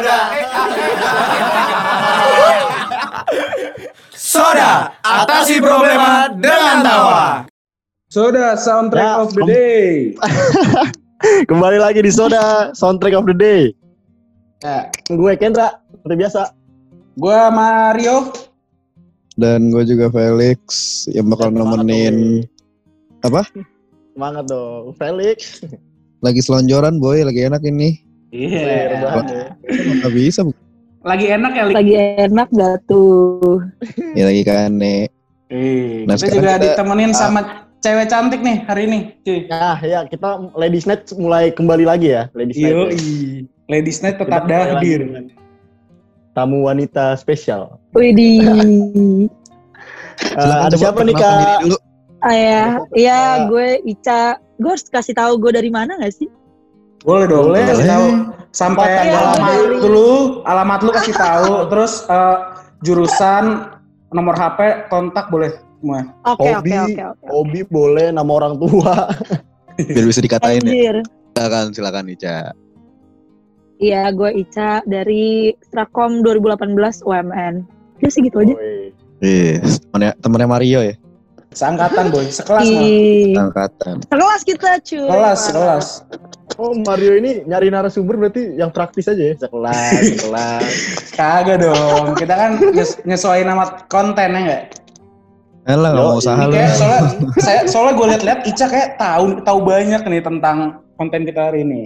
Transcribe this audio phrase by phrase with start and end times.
[0.00, 0.20] Soda.
[4.16, 4.72] Soda,
[5.04, 7.44] atasi problema dengan tawa.
[8.08, 10.16] Soda, soundtrack ya, of the day.
[11.52, 13.76] Kembali lagi di Soda, soundtrack of the day.
[14.64, 14.88] Ya.
[15.12, 16.48] Gue Kendra, seperti biasa.
[17.20, 18.32] Gue Mario.
[19.36, 22.48] Dan gue juga Felix yang bakal nemenin
[23.20, 23.44] apa?
[24.16, 25.60] Semangat dong, Felix.
[26.24, 28.00] Lagi selonjoran boy, lagi enak ini.
[28.30, 28.62] Iya.
[28.88, 29.46] Rebahan ya.
[30.00, 30.52] Gak bisa, Bu.
[31.00, 31.74] Lagi enak ya, Lik?
[31.74, 33.58] Lagi enak gak tuh?
[34.12, 35.08] ya lagi kane.
[35.50, 37.40] Eh, Nah, kita juga kita- ditemenin sama
[37.78, 39.48] cewek cantik nih hari ini, cuy.
[39.48, 42.70] Nah, ya kita Ladies Night mulai kembali lagi ya, Ladies Night.
[42.70, 42.98] Yo, ya.
[43.66, 45.00] Ladies Night Kita tetap lagi hadir.
[46.30, 47.82] Tamu wanita spesial.
[47.90, 48.46] Widih.
[50.20, 51.32] Silakan ada siapa nih Kak?
[51.32, 51.76] diri dulu.
[52.20, 53.34] Ah ya, iya Ah.
[53.48, 54.22] gue Ica.
[54.54, 56.28] Gue harus kasih tahu gue dari mana gak sih?
[57.00, 57.64] Boleh dong, Boleh.
[57.64, 58.06] kasih tahu
[58.50, 60.10] sampai Iya, alamat dari- dulu,
[60.44, 62.36] alamat lu kasih tahu, terus eh,
[62.80, 63.44] jurusan,
[64.10, 65.48] nomor HP, kontak boleh
[65.80, 66.04] semua.
[66.28, 66.70] Oke Hobi.
[66.70, 67.24] oke oke oke.
[67.26, 69.08] Hobi boleh, nama orang tua.
[69.80, 70.68] Biar bisa dikatain ya.
[70.68, 70.96] Anjir.
[71.32, 72.52] Silakan, silakan Ica.
[73.80, 77.64] Iya, gue Ica dari Strakom 2018 UMN.
[77.96, 78.52] Udah sih gitu aja.
[79.24, 80.94] Iya, temennya, temennya Mario ya.
[81.50, 82.28] Seangkatan, boy.
[82.28, 82.82] Sekelas, mah.
[82.84, 84.04] Ih, Angkatan.
[84.04, 85.08] Kelas kita cuy.
[85.08, 85.80] Kelas, Parah.
[86.60, 89.80] Oh Mario ini nyari narasumber berarti yang praktis aja ya, sekelas,
[90.14, 90.72] sekelas.
[91.10, 92.12] Kagak dong.
[92.14, 94.62] Kita kan nyes- nyesuaiin nama konten ya enggak?
[95.62, 96.52] Elah, gak Yo, mau usaha lu.
[96.52, 97.00] soalnya
[97.46, 100.56] saya soalnya gue liat-liat Ica kayak tahu tahu banyak nih tentang
[100.94, 101.82] konten kita hari ini.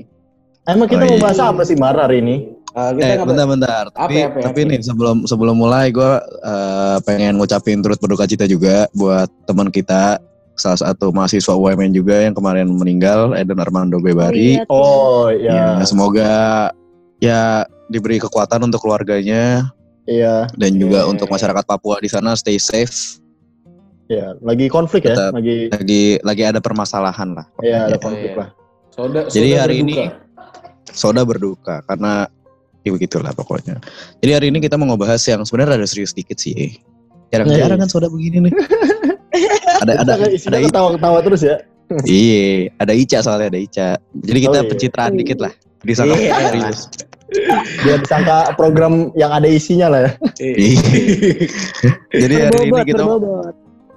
[0.64, 1.22] Emang kita Oh, mau iya.
[1.22, 2.36] bahas apa sih Mar hari ini?
[2.72, 3.84] Uh, kita Eh, nggak- bentar-bentar.
[3.92, 4.68] Tapi, Apa, apa, tapi apa?
[4.68, 10.18] nih sebelum sebelum mulai gue eh, pengen ngucapin turut berduka cita juga buat teman kita
[10.54, 14.58] salah satu mahasiswa UMN juga yang kemarin meninggal Eden Armando Bebari.
[14.58, 14.74] Iya, tuh.
[14.74, 16.32] Oh ya, Ya, semoga
[17.18, 17.40] ya
[17.86, 19.66] diberi kekuatan untuk keluarganya
[20.04, 21.10] iya, dan juga Iya.
[21.10, 23.18] untuk masyarakat Papua di sana stay safe.
[24.06, 24.36] iya.
[24.40, 25.32] Lagi konflik ya, Tetap.
[25.34, 27.46] lagi, Lagi lagi ada permasalahan lah.
[27.60, 28.00] ya ada pokoknya.
[28.00, 28.40] konflik Iya.
[28.40, 28.48] lah.
[28.94, 29.90] Soda, Jadi soda hari berduka.
[29.90, 30.12] ini-
[30.86, 32.12] Soda berduka karena
[32.80, 33.80] ya begitulah pokoknya.
[34.22, 36.78] Jadi hari ini kita mau ngebahas yang sebenarnya ada serius dikit sih.
[37.32, 37.82] Jarang-jarang Iya.
[37.82, 38.52] kan soda begini nih.
[39.84, 41.56] ada ada Kita ada isinya ketawa-ketawa terus ya.
[42.08, 43.88] iya, ada Ica soalnya ada Ica.
[44.24, 44.70] Jadi kita Oh, iya.
[44.72, 45.18] pencitraan Iya.
[45.20, 45.52] dikit lah.
[45.84, 46.32] Disangka Iya.
[46.48, 46.80] serius.
[47.82, 50.10] Biar disangka program yang ada isinya lah ya.
[50.40, 50.80] Iya.
[52.24, 53.54] Jadi hari ini kita berbobot.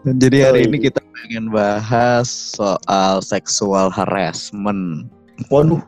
[0.07, 0.85] jadi hari Oh, ini iya.
[0.87, 5.07] kita pengen bahas soal sexual harassment.
[5.47, 5.79] Waduh.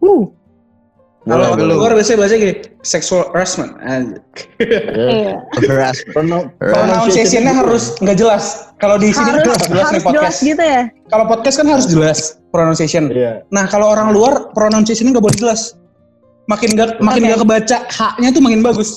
[0.00, 0.24] Uh.
[1.26, 1.74] Kalau Boleh, boleh.
[1.74, 2.54] luar biasanya bahasa gini,
[2.86, 3.74] sexual harassment.
[3.82, 3.98] Ya.
[4.62, 5.34] Iya.
[5.66, 6.54] Harassment.
[6.62, 8.70] Pronunciation-nya harus nggak jelas.
[8.78, 10.38] Kalau di sini Harus jelas, jelas nih harus jelas podcast.
[10.46, 10.82] gitu ya.
[11.10, 12.18] Kalau podcast kan harus jelas
[12.54, 13.10] pronunciation.
[13.10, 13.42] Iya.
[13.50, 15.74] Nah kalau orang luar pronunciation-nya nggak boleh jelas.
[16.46, 17.28] Makin nggak makin Oke.
[17.34, 18.90] nggak kebaca haknya tuh makin bagus.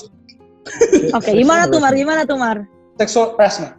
[1.18, 1.90] Oke, gimana tuh Mar?
[1.98, 2.62] Gimana tuh Mar?
[2.94, 3.74] Sexual harassment.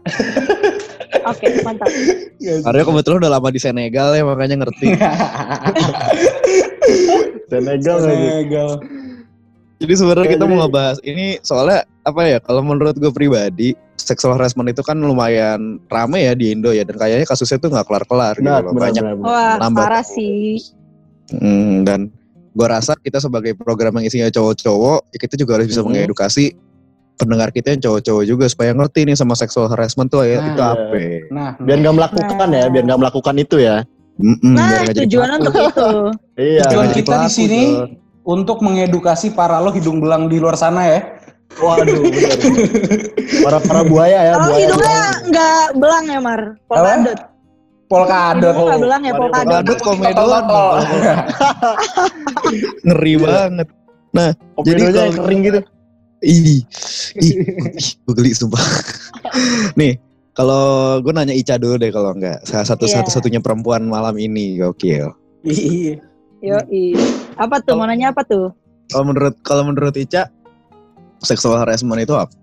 [1.31, 1.87] Oke, mantap.
[2.67, 4.91] Mario kebetulan udah lama di Senegal ya makanya ngerti.
[7.51, 8.15] Senegal lagi.
[8.23, 8.69] Senegal.
[9.77, 12.37] Jadi sebenarnya Ya, kita mau ngebahas ini soalnya apa ya?
[12.39, 16.95] Kalau menurut gue pribadi, sexual harassment itu kan lumayan rame ya di Indo ya dan
[16.95, 18.61] kayaknya kasusnya tuh nggak kelar-kelar gitu loh.
[18.63, 19.27] benar, Banyak benar, benar.
[19.27, 19.81] Wah, Nambah.
[19.83, 20.61] parah sih.
[21.31, 22.13] Hmm, dan
[22.51, 25.87] gue rasa kita sebagai program yang isinya cowok-cowok, ya kita juga harus bisa Mhm.
[25.87, 26.45] mengedukasi
[27.15, 30.57] pendengar kita yang cowok-cowok juga supaya ngerti nih sama sexual harassment tuh ya Nah, itu
[30.57, 30.71] iya.
[30.71, 30.95] apa.
[31.31, 33.77] Nah, Biar nggak melakukan ya, biar nggak melakukan itu ya.
[34.19, 35.89] Mm-mm, Nah, biar nggak jadi tujuan untuk itu.
[36.41, 36.61] Iya.
[36.65, 37.89] Tujuan kita di sini Jon.
[38.23, 40.99] untuk mengedukasi para lo hidung belang di luar sana ya.
[41.53, 42.37] Waduh, benar.
[43.43, 44.59] Para para buaya ya, Kalau buaya.
[44.63, 46.41] hidungnya nggak belang ya Mar?
[46.65, 47.17] Polkadot.
[47.85, 48.53] Polkadot.
[48.55, 49.77] Nggak belang ya polkadot.
[49.77, 50.75] Polkadot tol.
[52.87, 53.67] Ngeri banget.
[54.55, 55.59] Kopidonya Jadi kalau- kering gitu.
[56.21, 56.61] Ih,
[57.17, 57.33] ih,
[58.05, 58.61] gue geli sumpah.
[59.79, 59.97] Nih,
[60.31, 62.45] kalau gue nanya Ica dulu deh kalau enggak.
[62.45, 63.01] Salah satu Iya.
[63.01, 65.11] satu-satunya perempuan malam ini, gokil.
[65.41, 65.97] Iya.
[66.41, 66.97] Yoi.
[67.37, 67.77] Apa tuh?
[67.77, 68.51] Mau nanya apa tuh?
[68.89, 70.27] Kalau menurut kalau menurut Ica,
[71.21, 72.33] sexual harassment itu apa?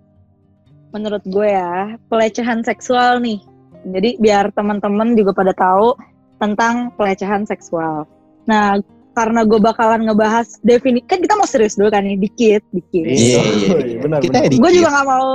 [0.95, 3.43] Menurut gue ya, pelecehan seksual nih.
[3.85, 5.93] Jadi biar teman-teman juga pada tahu
[6.41, 8.09] tentang pelecehan seksual.
[8.49, 8.81] Nah,
[9.13, 13.05] karena gue bakalan ngebahas defini kan kita mau serius dulu kan nih, dikit, dikit.
[13.05, 13.99] Iya, iya, iya.
[14.01, 14.47] Benar, Kita benar.
[14.49, 14.59] edit.
[14.63, 15.29] gue juga nggak mau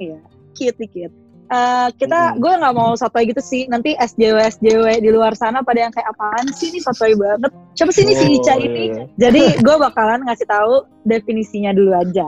[0.00, 0.18] iya
[0.56, 1.10] dikit dikit
[1.46, 3.70] Eh, kita gue nggak mau sotoy gitu sih.
[3.70, 7.54] Nanti SJW SJW di luar sana pada yang kayak apaan sih ini sotoy banget?
[7.78, 8.66] Siapa sih ini si Oh, Ica iya.
[8.66, 12.26] ini jadi gue bakalan ngasih tahu definisinya dulu aja.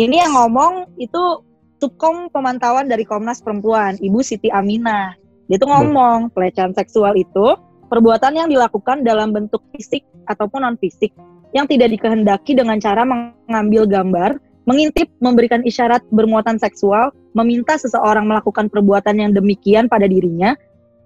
[0.00, 1.44] Ini yang ngomong itu
[1.84, 5.12] subkom pemantauan dari Komnas Perempuan Ibu Siti Aminah.
[5.52, 7.60] Dia tuh ngomong pelecehan seksual itu
[7.92, 10.00] perbuatan yang dilakukan dalam bentuk fisik
[10.32, 11.12] ataupun non fisik
[11.52, 18.72] yang tidak dikehendaki dengan cara mengambil gambar mengintip, memberikan isyarat bermuatan seksual, meminta seseorang melakukan
[18.72, 20.56] perbuatan yang demikian pada dirinya,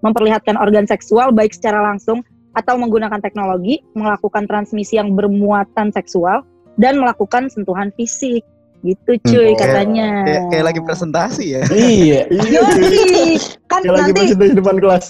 [0.06, 2.22] memperlihatkan organ seksual baik secara langsung
[2.54, 6.46] atau menggunakan teknologi, melakukan transmisi yang bermuatan seksual,
[6.78, 8.46] dan melakukan sentuhan fisik.
[8.80, 10.08] Gitu cuy Hmm, katanya.
[10.24, 11.62] Kayak, kayak lagi presentasi ya.
[11.68, 12.20] Iya.
[12.56, 13.36] Yoi,
[13.68, 15.06] kan Kayak lagi nanti presentasi depan kelas.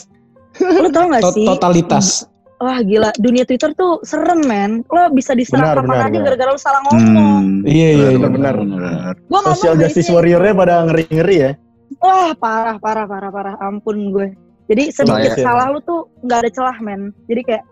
[0.58, 1.46] lu tau gak sih?
[1.46, 2.26] Totalitas.
[2.60, 4.84] Wah gila, dunia Twitter tuh serem men.
[4.92, 6.24] Lo bisa diserang Benar, kapan benar, aja benar.
[6.28, 7.00] gara-gara lo salah ngomong.
[7.00, 8.28] Hmm, Iya, iya, iya.
[8.28, 8.54] benar.
[8.60, 11.50] Gua ngomong Social justice warrior-nya pada ngeri-ngeri ya.
[11.98, 13.54] Wah parah, parah, parah, parah.
[13.58, 14.36] Ampun gue.
[14.68, 17.10] Jadi sedikit Saya- salah lu tuh nggak ada celah men.
[17.26, 17.64] Jadi kayak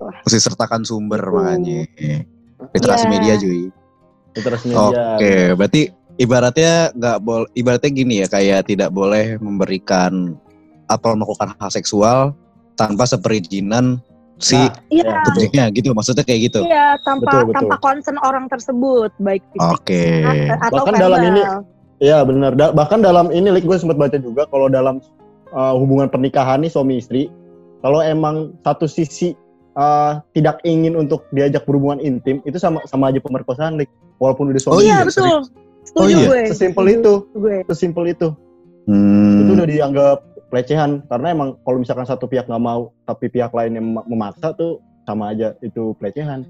[0.00, 1.36] Mesti sertakan sumber Gitu.
[1.36, 1.80] makanya.
[2.72, 3.12] Literasi Iya.
[3.12, 3.62] media cuy.
[4.32, 5.52] Literasi Oke, media.
[5.52, 5.82] berarti
[6.16, 10.40] ibaratnya nggak boleh, ibaratnya gini ya, kayak tidak boleh memberikan
[10.88, 12.32] atau melakukan hal seksual
[12.74, 13.98] tanpa seperizinan
[14.36, 15.20] si Nah, iya,
[15.52, 16.60] Ya, gitu, maksudnya kayak gitu.
[16.64, 17.56] iya tanpa Betul, betul.
[17.60, 20.04] tanpa concern orang tersebut baik fisik Oke.
[20.58, 21.46] atau Bahkan dalam ini-
[22.00, 22.56] Iya benar.
[22.56, 25.04] Da- bahkan dalam ini, Lik, gue sempat baca juga kalau dalam
[25.52, 27.28] uh, hubungan pernikahan nih suami istri,
[27.84, 29.36] kalau emang satu sisi
[29.76, 33.92] uh, tidak ingin untuk diajak berhubungan intim, itu sama sama aja pemerkosaan, Lik.
[34.16, 34.88] Walaupun udah Oh suami.
[34.88, 35.44] iya iya, betul.
[35.84, 36.24] Setuju Oh iya?
[36.24, 36.40] gue.
[36.48, 37.12] Sesimpel itu.
[37.36, 37.56] Gue.
[37.68, 38.28] Sesimpel itu.
[38.88, 39.44] Hmm.
[39.44, 40.16] Itu udah dianggap
[40.50, 44.50] pelecehan karena emang kalau misalkan satu pihak nggak mau tapi pihak lain yang mem- memaksa
[44.52, 46.42] tuh sama aja itu pelecehan.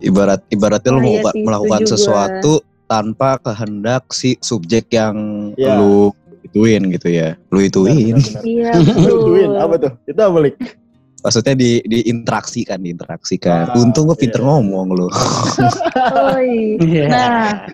[0.00, 2.52] ibarat ibaratnya lu Ah, iya melakukan, sih, sesuatu
[2.84, 5.14] tanpa kehendak si subjek yang
[5.54, 5.76] Iya.
[5.76, 6.08] lu
[6.40, 7.36] ituin gitu ya.
[7.48, 8.16] Lu ituin.
[8.42, 8.72] Iya.
[9.04, 9.92] Ituin, apa tuh?
[10.08, 10.56] Itu apa, Lik?
[11.20, 13.70] Maksudnya di diinteraksikan, diinteraksikan.
[13.70, 14.48] Ah, Untung gue pinter iya.
[14.48, 15.06] ngomong lu.
[16.32, 16.80] Oi.
[16.80, 17.04] Iya.
[17.12, 17.68] Nah,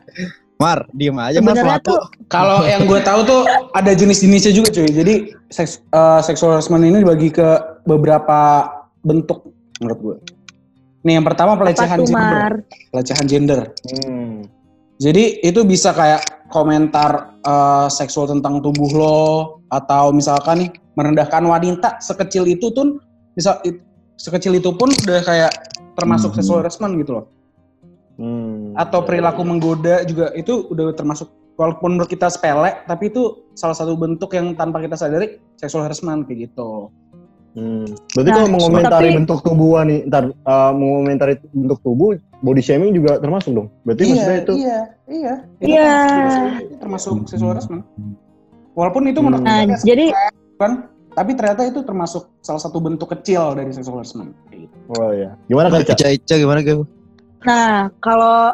[0.56, 2.00] Mar, diem aja Mar tuh
[2.32, 3.40] Kalau yang gue tahu tuh
[3.76, 4.88] ada jenis-jenisnya juga cuy.
[4.88, 5.14] Jadi
[5.52, 8.64] seks, eh, sexual harassment ini dibagi ke beberapa
[9.04, 10.16] bentuk menurut gue.
[11.04, 12.24] Nih yang pertama apa pelecehan tuh gender.
[12.40, 12.54] Mar?
[12.90, 13.60] Pelecehan gender.
[14.08, 14.48] Hmm.
[14.96, 19.20] Jadi itu bisa kayak komentar eh, seksual tentang tubuh lo
[19.68, 22.96] atau misalkan nih merendahkan wanita sekecil itu tuh
[23.36, 23.84] bisa it-
[24.16, 25.52] sekecil itu pun udah kayak
[25.94, 26.36] termasuk Mhm.
[26.40, 27.24] sexual harassment gitu loh.
[28.16, 28.72] Hmm.
[28.72, 33.92] Atau perilaku menggoda juga itu udah termasuk walaupun menurut kita sepele tapi itu salah satu
[33.92, 36.88] bentuk yang tanpa kita sadari sexual harassment kayak gitu.
[37.56, 37.88] Hmm.
[38.12, 42.92] Berarti Nah, kalau mengomentari tapi- bentuk tubuh nih, ntar uh, mengomentari bentuk tubuh, body shaming
[42.92, 43.68] juga termasuk dong.
[43.80, 44.78] Berarti maksudnya itu iya,
[45.08, 45.34] iya.
[45.56, 45.88] Itu Iya.
[45.88, 47.82] termasuk- termasuk sexual harassment.
[48.72, 49.48] Walaupun itu menurut Hmm.
[49.48, 50.06] Nah, kita jadi
[50.56, 50.72] kan
[51.12, 54.36] tapi ternyata itu termasuk salah satu bentuk kecil dari sexual harassment.
[54.52, 54.68] Gitu.
[54.92, 55.32] Oh ya.
[55.48, 55.80] Gimana kan?
[55.80, 56.84] Ica, Ica gimana Gem?
[57.46, 58.52] Nah, kalau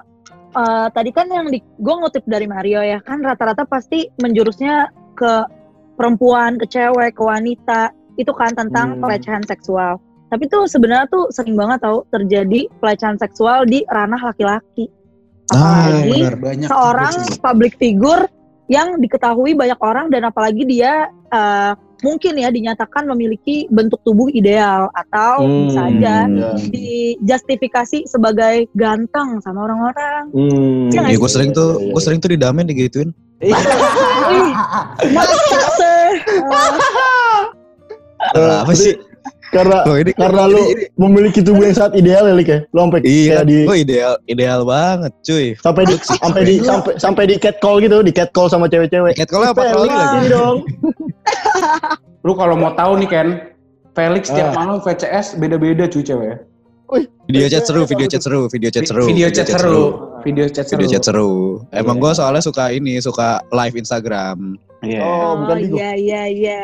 [0.53, 5.49] eh, tadi kan yang di, gue ngutip dari Mario ya, kan rata-rata pasti menjurusnya ke
[5.97, 7.89] perempuan, ke cewek, ke wanita,
[8.21, 9.01] itu kan tentang Hmm.
[9.01, 9.97] pelecehan seksual.
[10.29, 14.89] Tapi tuh sebenarnya tuh sering banget tau terjadi pelecehan seksual di ranah laki-laki.
[15.53, 16.37] Ah, Apalagi benar.
[16.41, 18.25] banyak seorang public figure
[18.73, 24.91] yang diketahui banyak orang dan apalagi dia eh, mungkin ya dinyatakan memiliki bentuk tubuh ideal
[24.93, 25.59] atau Hmm.
[25.65, 26.51] bisa aja Ya.
[26.69, 30.23] dijustifikasi sebagai ganteng sama orang-orang.
[30.31, 30.91] Hmm.
[30.91, 33.11] Iya nggak Iya, gue sering tuh, Iya, iya, gue sering tuh didamen digituin.
[33.39, 33.51] Wih,
[35.15, 35.35] masa
[35.75, 36.11] sih?
[38.33, 38.93] Eh, Apa sih?
[39.53, 42.59] Karena Loh, ini karena ini- lu ini- memiliki tubuh yang sangat ideal ya, Lik ya.
[42.67, 45.47] Lu sampai Iya, kayak di gue ideal, ideal banget, cuy.
[45.55, 49.13] sampai di sampai di sampai sampai di catcall gitu, di catcall sama cewek-cewek.
[49.15, 50.27] Cat call apa Felix kali lagi?
[50.27, 50.57] dong.
[52.25, 53.29] Lu kalau mau tahu nih Ken,
[53.93, 54.55] Felix tiap Ah.
[54.57, 56.37] malam VCS beda-beda cuy cewek.
[57.25, 59.05] Video chat seru, video chat seru, video chat seru.
[59.05, 59.81] Video chat seru.
[60.23, 60.77] Video chat seru.
[60.79, 61.31] Video chat seru.
[61.71, 62.03] Emang Iya.
[62.03, 64.61] gue soalnya suka ini, suka live Instagram.
[64.83, 65.01] Iya.
[65.01, 65.77] Oh, bukan Bigo.
[65.79, 66.61] iya iya iya.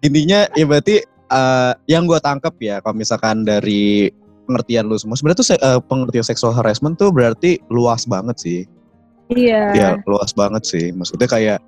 [0.00, 4.10] Intinya ya berarti eh, yang gue tangkap ya, kalau misalkan dari
[4.46, 8.60] pengertian lu semua, sebenarnya tuh se- eh, pengertian sexual harassment tuh berarti luas banget sih.
[9.26, 9.62] Iya.
[9.74, 10.94] Ya luas banget sih.
[10.94, 11.58] Maksudnya kayak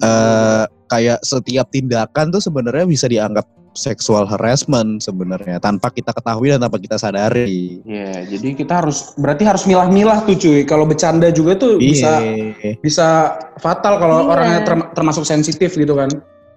[0.00, 6.58] eh kayak setiap tindakan tuh sebenarnya bisa dianggap sexual harassment sebenarnya tanpa kita ketahui dan
[6.58, 7.78] tanpa kita sadari.
[7.86, 10.66] Iya, jadi kita harus berarti harus milah-milah tuh cuy.
[10.66, 12.74] Kalau bercanda juga tuh bisa Iya.
[12.82, 13.08] bisa
[13.62, 14.30] fatal kalau Iya.
[14.34, 16.10] orangnya term- termasuk sensitif gitu kan.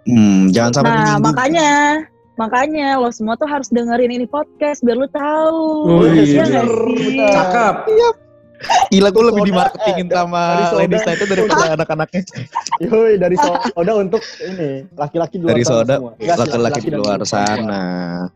[0.10, 1.70] Hmm, jangan sampai Nah makanya
[2.36, 5.62] makanya lo semua tuh harus dengerin ini podcast biar lu tahu.
[5.90, 6.62] Oh, Iya iya.
[6.63, 7.18] sih?
[7.30, 7.75] Cakep.
[8.63, 10.44] Gila gue lebih dimarketingin eh, sama.
[10.78, 12.22] Lady Side itu daripada anak-anaknya.
[12.80, 17.84] Yoi, dari soda untuk ini laki-laki di luar Dari soda, sih, laki-laki di luar sana.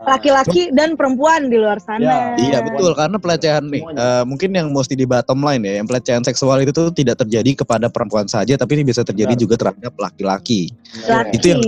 [0.03, 2.35] Laki-laki dan perempuan di luar sana.
[2.35, 6.23] Iya betul karena pelecehan nih eh, mungkin yang mesti di bottom line ya yang pelecehan
[6.27, 9.43] seksual itu tuh tidak terjadi kepada perempuan saja tapi ini bisa terjadi Benar.
[9.47, 10.75] juga terhadap laki-laki.
[11.07, 11.31] Laki.
[11.39, 11.61] Itu yang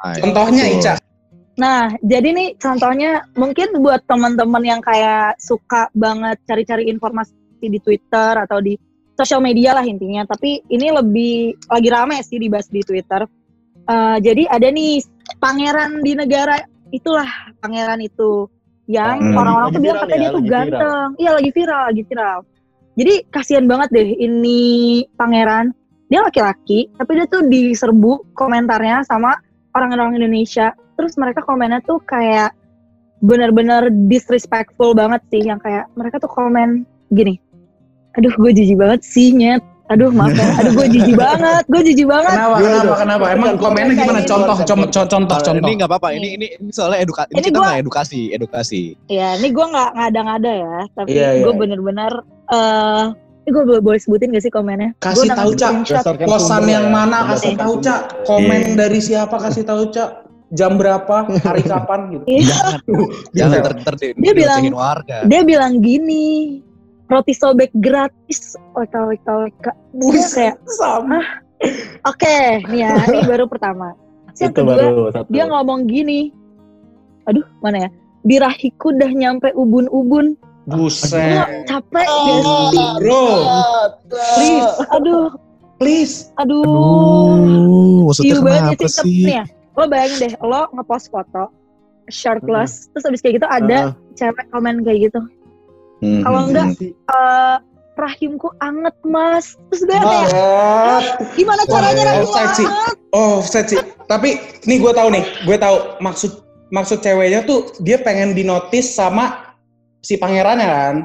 [0.00, 0.64] Contohnya.
[0.66, 0.94] Ica.
[1.60, 8.32] Nah, jadi nih contohnya mungkin buat teman-teman yang kayak suka banget cari-cari informasi di Twitter
[8.40, 8.80] atau di
[9.12, 10.24] sosial media lah intinya.
[10.24, 13.28] Tapi ini lebih lagi rame sih dibahas di Twitter.
[13.84, 15.04] Eh, jadi ada nih
[15.36, 16.56] pangeran di negara
[16.90, 17.28] itulah
[17.62, 18.46] pangeran itu
[18.90, 19.38] yang Hmm.
[19.38, 20.58] orang-orang tuh bilang katanya ya, dia tuh lagi viral.
[20.58, 22.38] ganteng iya lagi viral lagi viral
[22.98, 24.60] jadi kasihan banget deh ini
[25.14, 25.66] pangeran
[26.10, 29.38] dia laki-laki tapi dia tuh diserbu komentarnya sama
[29.78, 32.52] orang-orang Indonesia terus mereka komennya tuh kayak
[33.18, 37.40] benar-benar disrespectful banget sih yang kayak mereka tuh komen gini
[38.12, 42.04] aduh gue jijik banget sih nyet aduh maaf ya aduh gue jijik banget gue jijik
[42.06, 42.56] banget Kenapa?
[42.56, 42.94] Gimana Kenapa?
[42.96, 43.24] Kenapa?
[43.28, 44.18] Emang komennya gimana?
[44.18, 44.30] gitu.
[44.30, 45.66] Contoh, contoh, contoh, contoh, contoh.
[45.66, 46.08] Ini nggak apa-apa.
[46.12, 47.26] Ini ini ini soalnya edukasi.
[47.26, 48.82] Ini, Ini kita gua- nggak edukasi, edukasi.
[49.08, 51.42] ya ini gue nggak ngada-ngada ya tapi Iya, iya.
[51.42, 52.12] gue bener-bener
[52.46, 53.04] eh
[53.40, 55.72] ini gue boleh, boleh sebutin gak sih komennya Kasih tahu, Cak.
[56.22, 56.92] Kosan yang ya.
[56.92, 57.18] mana?
[57.26, 57.80] Kasih tahu.
[57.80, 58.00] Cak.
[58.22, 58.76] Komen Iya.
[58.76, 59.36] dari siapa?
[59.38, 60.19] Kasih tahu, Cak.
[60.50, 61.30] Jam berapa?
[61.30, 62.00] Hari kapan?
[62.10, 62.24] Gitu.
[62.26, 62.44] Iya.
[62.44, 62.78] Jangan,
[63.38, 65.16] jangan ter ter di- Dia bilang- warga.
[65.24, 66.58] dia bilang gini
[67.06, 71.18] roti sobek gratis wk wk wk Dia kayak Sama.
[72.02, 73.92] oke nih ya ini baru pertama
[74.32, 75.28] yang kedua baru satu.
[75.28, 76.30] dia ngomong gini
[77.26, 77.88] aduh mana ya
[78.22, 81.66] birahiku udah nyampe ubun-ubun Lo Buset.
[81.66, 82.38] capek gak
[82.70, 83.22] sih Bro,
[84.08, 85.26] please, aduh
[85.76, 86.16] please.
[86.36, 89.44] aduh Aduh, maksudnya Iu banget kenapa sih ya
[89.80, 91.48] lo bayangin deh lo ngepost foto
[92.06, 95.20] shirtless terus abis kayak gitu ada Ah, cewek komen kayak gitu
[96.00, 97.12] Hmm, Kalau hmm, enggak, hmm.
[97.12, 97.56] eh
[97.92, 101.04] rahimku anget mas terus gue kayak Banget.
[101.36, 102.64] gimana Wah, caranya rahim offside lo sih.
[102.66, 103.80] anget Oh, offset sih.
[104.06, 104.28] Tapi
[104.64, 106.32] nih gue tahu nih, gue tahu maksud
[106.70, 109.52] maksud ceweknya tuh dia pengen dinotis sama
[110.00, 110.96] si pangerannya kan.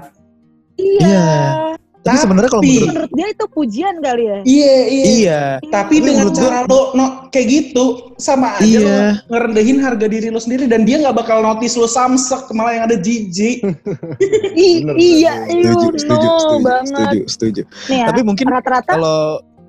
[0.78, 1.75] iya Iya.
[2.06, 5.06] Tapi sebenarnya kalau menurut menurut dia itu pujian kali ya Iya, iya.
[5.10, 7.86] iya, Tapi Tapi dengan menurut cara lo no, kayak gitu
[8.22, 8.86] sama aja Iya.
[8.86, 8.98] lo
[9.34, 12.98] ngerendahin harga diri lo sendiri dan dia nggak bakal notice lo samsek malah yang ada
[13.02, 13.66] jijik.
[14.56, 17.62] Iya iya setuju, no setuju, setuju, banget setuju, setuju.
[17.90, 19.20] nih ya Tapi mungkin rata-rata kalau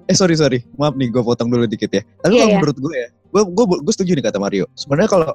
[0.07, 2.59] eh sorry sorry maaf nih gue potong dulu dikit ya tapi Iya, kalau iya.
[2.61, 5.29] menurut gue ya gue gue gue setuju nih kata Mario sebenarnya kalau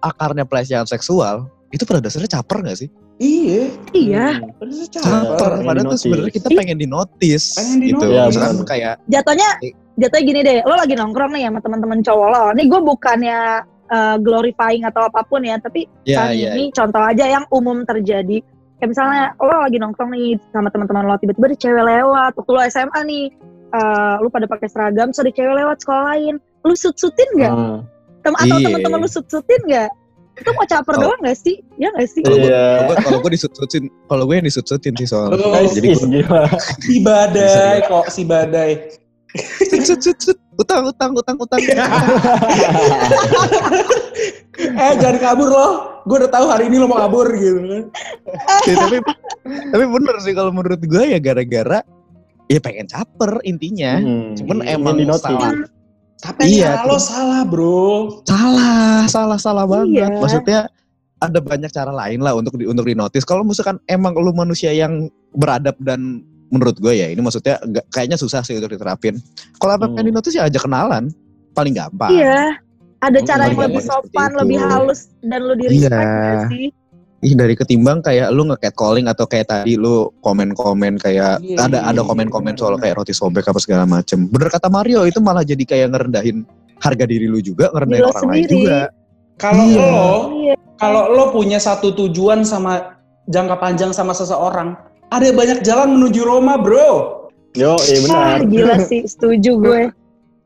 [0.00, 2.88] akarnya pelecehan seksual itu pada dasarnya caper gak sih?
[3.18, 3.66] Iya.
[3.90, 4.26] iya.
[4.62, 5.02] Terus caper.
[5.02, 5.50] caper.
[5.50, 7.98] pengen padahal tuh sebenarnya kita pengen dinotis Pengen gitu.
[7.98, 8.10] dinotis.
[8.14, 9.48] Iya, misalkan kayak jatuhnya
[9.98, 10.58] jatuhnya gini deh.
[10.62, 12.44] Lo lagi nongkrong nih sama teman-teman cowok lo.
[12.54, 13.38] Nih gue bukannya
[13.90, 17.82] eh, glorifying atau apa pun ya tapi ya kan ya ini contoh aja yang umum
[17.82, 18.38] terjadi.
[18.78, 22.32] Kayak misalnya lo lagi nongkrong nih sama teman-teman lo tiba-tiba ada cewek lewat.
[22.38, 23.24] Waktu lo SMA nih
[23.74, 27.50] eh, lu pada pakai seragam ada cewek lewat sekolah lain lu sut-sutin nggak?
[27.52, 27.78] Ah.
[28.24, 28.66] Tem- atau Iya.
[28.72, 29.90] teman-teman lu sut-sutin nggak
[30.34, 31.02] itu mau caper Oh.
[31.04, 32.64] doang nggak sih ya nggak sih kalau gue Iya.
[32.64, 36.02] kalau gue kalau gue disut-sutin kalau gue yang disut-sutin sih soalnya Oh, Guys, jadi is,
[36.02, 36.42] gila.
[36.80, 38.70] Si badai kok si badai.
[39.80, 41.58] sut sut sut utang utang utang utang
[44.54, 45.68] eh jangan kabur lo.
[46.04, 47.82] Gue udah tahu hari ini lo mau kabur gitu kan.
[48.64, 48.96] Ya, tapi
[49.70, 51.80] tapi bener sih kalau menurut gue ya gara-gara
[52.46, 54.36] ya pengen caper intinya Hmm.
[54.36, 55.50] Cuman emang salah.
[56.24, 58.24] Tapi Iya, lo terus- salah bro.
[58.24, 59.92] salah salah salah banget.
[59.92, 60.08] Iya.
[60.16, 60.60] maksudnya
[61.20, 63.24] ada banyak cara lain lah untuk di, untuk dinotis.
[63.24, 68.16] Kalau misalkan emang lu manusia yang beradab dan menurut gue ya ini maksudnya nggak kayaknya
[68.16, 69.20] susah sih untuk diterapin.
[69.56, 69.94] Kalau apa Hmm.
[69.94, 71.12] pengen dinotis ya ajak kenalan.
[71.52, 72.10] Paling gampang.
[72.10, 72.56] Iya.
[72.98, 76.48] Ada Hmm, cara yang lebih sopan lebih halus dan lu di respect Iya.
[76.48, 76.66] sih
[77.24, 81.88] Ih dari ketimbang kayak lu nge-catcalling atau kayak tadi lu komen-komen kayak Iya, ada iya,
[81.88, 84.28] ada iya, komen-komen benar, soal kayak roti sobek apa segala macem.
[84.28, 86.44] Bener kata Mario itu malah jadi kayak ngerendahin
[86.78, 88.52] harga diri lu juga, ngerendahin Diri orang lain sendiri.
[88.60, 88.78] juga.
[89.34, 89.80] Kalau Iya.
[89.80, 94.76] lo iya kalau lo punya satu tujuan sama jangka panjang sama seseorang,
[95.08, 97.24] ada banyak jalan menuju Roma, bro.
[97.54, 98.50] Yo, iya ah benar.
[98.50, 99.82] gila sih setuju gue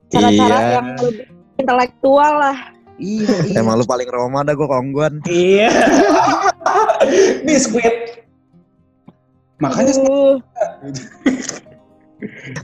[0.08, 0.70] cara-cara Iya.
[0.76, 1.26] yang lebih
[1.58, 2.56] intelektual lah
[2.98, 5.22] Iya, Emang lu paling Roma dah gue kongguan.
[5.30, 5.70] Iya.
[7.46, 8.26] Biskuit.
[9.62, 9.94] Makanya.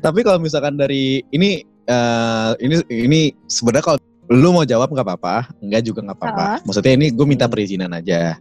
[0.02, 3.98] Tapi kalau misalkan dari ini eh, ini ini sebenarnya kalau
[4.34, 6.44] lu mau jawab nggak apa-apa, enggak juga nggak apa-apa.
[6.44, 6.58] Ah.
[6.66, 8.34] Maksudnya ini gue minta perizinan aja.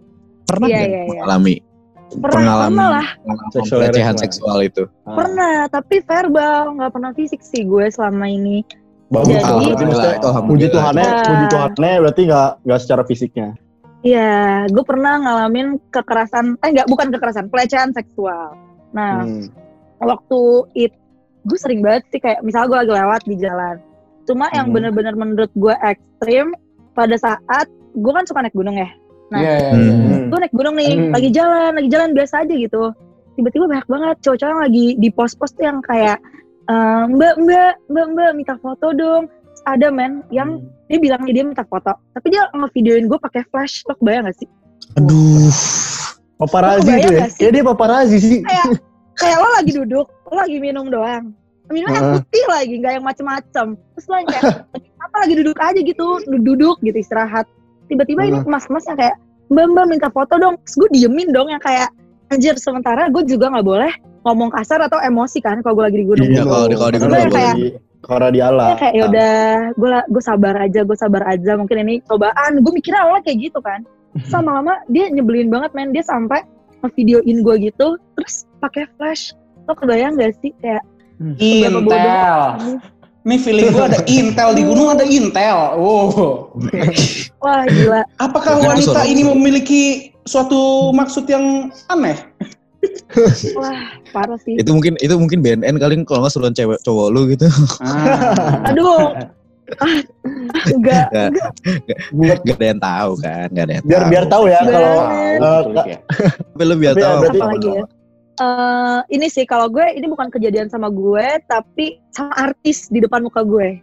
[0.50, 1.09] Pernah Iya, nggak iya, iya.
[1.09, 1.55] mengalami
[2.19, 4.83] pernah pengalaman pernah lah pengalaman Seksual pelecehan seksual itu?
[5.07, 5.15] Ah.
[5.17, 8.62] pernah tapi verbal nggak pernah fisik sih gue selama ini
[9.13, 9.29] Bagus.
[9.29, 10.43] Jadi- Berarti maksudnya itu alhamdulillah.
[10.50, 11.22] puji Tuhannya, Ah.
[11.22, 13.48] puji Tuhannya berarti nggak nggak secara fisiknya.
[14.03, 14.34] Iya,
[14.67, 18.58] gue pernah ngalamin kekerasan, eh nggak bukan kekerasan, pelecehan seksual.
[18.91, 19.48] Nah, Hmm.
[20.01, 20.41] waktu
[20.75, 20.98] itu
[21.43, 23.75] gue sering banget sih kayak misalnya gue lagi lewat di jalan.
[24.24, 24.75] Cuma yang Hmm.
[24.75, 26.51] bener-bener menurut gue ekstrim
[26.91, 28.89] pada saat gue kan suka naik gunung ya.
[29.32, 29.79] Nah, Iya, iya, Hmm.
[29.79, 30.17] iya.
[30.27, 31.12] gue naik gunung nih, Hmm.
[31.12, 32.84] lagi jalan, lagi jalan biasa aja gitu.
[33.34, 36.20] Tiba-tiba banyak banget cowok-cowok yang lagi di pos-pos tuh yang kayak
[36.70, 39.27] "Eh, mbak mbak mbak mbak minta foto dong.
[39.27, 40.67] Terus Ada men yang Hmm.
[40.91, 44.50] dia bilangnya dia minta foto, tapi dia ngevideoin gue pakai flash, lo kebayang gak sih?
[45.00, 45.51] Aduh.
[46.39, 47.27] Paparazi itu ya.
[47.32, 48.39] Kayak dia paparazi sih.
[48.43, 48.65] Kayak
[49.15, 51.32] kayak lo lagi duduk, lo lagi minum doang.
[51.72, 52.15] Minumnya yang Heeh.
[52.20, 53.67] putih lagi, nggak yang macem-macem.
[53.96, 54.67] Terus lo yang kayak
[55.03, 57.46] apa lagi duduk aja gitu duduk gitu istirahat
[57.86, 58.50] tiba-tiba ini Hmm.
[58.50, 59.13] mas-mas yang kayak
[59.51, 61.91] mbak mbak minta foto dong terus gue diemin dong yang kayak
[62.34, 63.93] anjir sementara gue juga nggak boleh
[64.24, 67.00] ngomong kasar atau emosi kan kalau gue lagi di gunung Iya, kalau di- kalau di
[67.00, 67.53] gunung nggak boleh.
[67.53, 68.65] di- Karena di ala.
[68.65, 69.36] Ya kayak yaudah
[69.74, 73.60] gue gue sabar aja gue sabar aja mungkin ini cobaan gue mikirnya awalnya kayak gitu
[73.60, 73.80] kan
[74.27, 76.44] sama lama dia nyebelin banget men dia sampai
[76.84, 79.32] ngevideoin gue gitu terus pakai flash
[79.63, 80.84] lo kebayang gak sih kayak
[81.15, 81.96] bodoh.
[81.96, 82.39] Intel.
[83.24, 85.60] Nih feeling gue ada Intel di gunung ada Intel.
[85.80, 86.51] Oh.
[87.44, 89.84] wah gila Apakah wanita ini memiliki
[90.24, 92.20] suatu maksud yang aneh?
[93.59, 93.77] wah
[94.09, 97.47] parah sih Itu mungkin itu mungkin BNN kali kalau nggak suruhan cewek cowok lu gitu.
[97.79, 98.67] Ah.
[98.67, 99.13] aduh
[99.79, 99.99] ah,
[100.67, 101.07] enggak
[102.11, 104.11] Buat- Gak ada yang tahu kan, gak ada yang biar tahu.
[104.11, 104.93] biar tahu ya kalau.
[106.53, 107.15] Tapi lu biar ya, tahu.
[107.21, 107.85] berarti- apa Apalagi ya?
[108.33, 113.21] Eh, ini sih kalau gue ini bukan kejadian sama gue tapi sama artis di depan
[113.21, 113.77] muka gue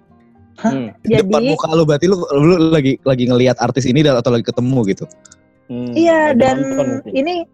[0.60, 0.92] Hmm.
[1.00, 4.44] Di depan jadi muka lu berarti lu lu lagi lagi ngelihat artis ini atau lagi
[4.44, 5.08] ketemu gitu.
[5.72, 6.56] Hmm, iya lagi dan
[7.08, 7.48] ini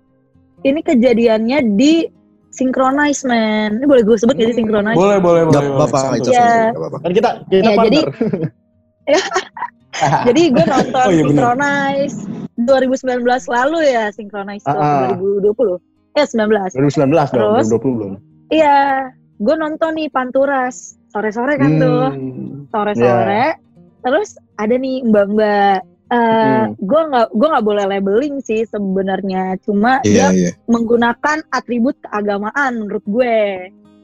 [0.66, 2.06] ini kejadiannya di
[2.50, 5.54] synchronize man ini boleh gue sebut gak sih synchronize Boleh, boleh, boleh.
[5.54, 6.72] Gak apa-apa, itu Iya.
[6.72, 6.96] apa-apa.
[6.98, 8.50] kan kita kita Ya, jadi- partner.
[10.26, 11.30] jadi gue nonton Oh, iya bener.
[11.30, 12.16] synchronize
[12.58, 15.16] 2019 lalu ya synchronize tuh, Ah, ah.
[15.16, 15.76] 2020
[16.12, 17.66] eh 19 2019 dong, Terus?
[17.68, 18.12] 2020 belum.
[18.48, 18.76] iya
[19.36, 22.64] gue nonton nih Panturas sore-sore kan tuh Hmm.
[22.66, 23.60] sore-sore
[24.00, 26.78] terus ada nih mbak-mbak eh Hmm.
[26.78, 29.58] gue nggak gue nggak boleh labeling sih sebenarnya.
[29.66, 30.50] Cuma Iya, dia iya.
[30.70, 33.38] menggunakan atribut keagamaan menurut gue.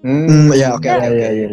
[0.02, 0.98] Hmm, ya oke Iya,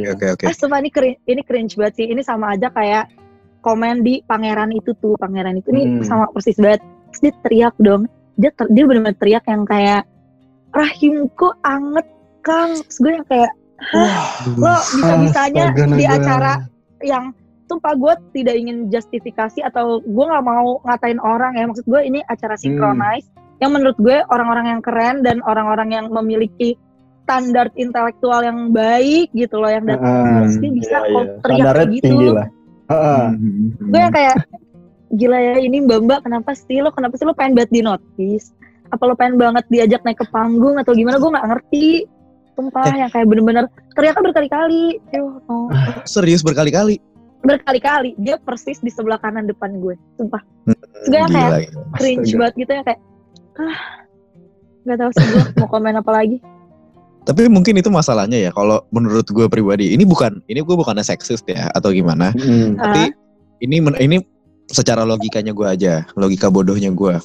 [0.10, 2.06] oke oke oke ah ini cringe, ini cringe banget sih.
[2.10, 3.14] Ini sama aja kayak
[3.62, 5.70] komen di pangeran itu tuh pangeran itu.
[5.70, 6.02] Nih Hmm.
[6.02, 6.82] sama persis banget.
[7.14, 8.10] Terus dia teriak dong.
[8.42, 10.02] Dia ter, dia benar-benar teriak yang kayak
[10.74, 12.08] rahimku anget
[12.42, 12.74] kang.
[12.90, 13.52] Terus gue yang kayak
[14.60, 16.54] lo bisa-bisanya Astaga, di acara
[17.06, 17.26] yang
[17.70, 22.20] sumpah gue tidak ingin justifikasi atau gue nggak mau ngatain orang ya maksud gue ini
[22.26, 22.64] acara Hmm.
[22.66, 23.30] synchronize
[23.62, 26.74] yang menurut gue orang-orang yang keren dan orang-orang yang memiliki
[27.24, 31.22] standar intelektual yang baik gitu loh yang datang Ah, terus dia bisa iya, iya.
[31.46, 32.48] teriak gitu tinggi lah.
[32.90, 33.26] Heeh.
[33.38, 33.68] Hmm.
[33.94, 34.36] gue yang kayak
[35.10, 38.50] gila ya ini mbak mbak kenapa sih lo kenapa sih lo pengen banget di notice
[38.90, 41.86] apa lo pengen banget diajak naik ke panggung atau gimana gue nggak ngerti
[42.58, 45.00] sumpah yang kayak bener-bener teriaknya berkali-kali
[45.48, 45.72] oh.
[46.04, 47.00] Serius berkali-kali.
[47.40, 50.44] Berkali-kali dia persis di sebelah kanan depan gue sumpah
[51.08, 52.40] gue yang kayak Gila, cringe Astaga.
[52.40, 53.00] banget gitu ya kayak
[53.60, 53.80] ah
[54.84, 56.38] nggak tahu sih gue mau komen apa lagi
[57.28, 58.50] Tapi mungkin itu masalahnya ya.
[58.50, 62.34] Kalau menurut gue pribadi, ini bukan ini gue bukannya seksis ya atau gimana.
[62.34, 62.74] Hmm.
[62.74, 63.14] Tapi
[63.62, 64.18] ini men- ini
[64.72, 67.22] secara logikanya gue aja, logika bodohnya gue.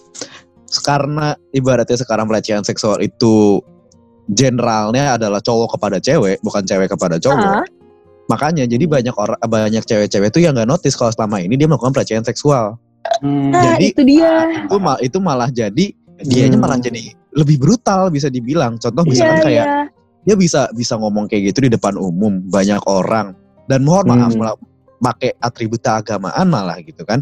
[0.85, 3.65] Karena ibaratnya sekarang pelecehan seksual itu
[4.29, 7.65] generalnya adalah cowok kepada cewek, bukan cewek kepada cowok.
[7.65, 7.65] Ah,
[8.25, 11.93] Makanya jadi banyak orang banyak cewek-cewek tuh yang nggak notice kalau selama ini dia melakukan
[11.93, 12.81] pelecehan seksual.
[13.21, 13.53] Hmm.
[13.53, 14.33] nah Jadi- itu dia
[14.65, 15.93] Itu mal itu malah jadi
[16.25, 16.65] dianya Hmm.
[16.65, 18.81] malah jadi lebih brutal bisa dibilang.
[18.81, 19.85] Contoh iya misalkan kayak iya
[20.25, 23.37] dia bisa bisa ngomong kayak gitu di depan umum banyak orang
[23.69, 24.41] dan mohon maaf Hmm.
[24.41, 24.57] malah
[24.97, 27.21] pakai atribut keagamaan malah gitu kan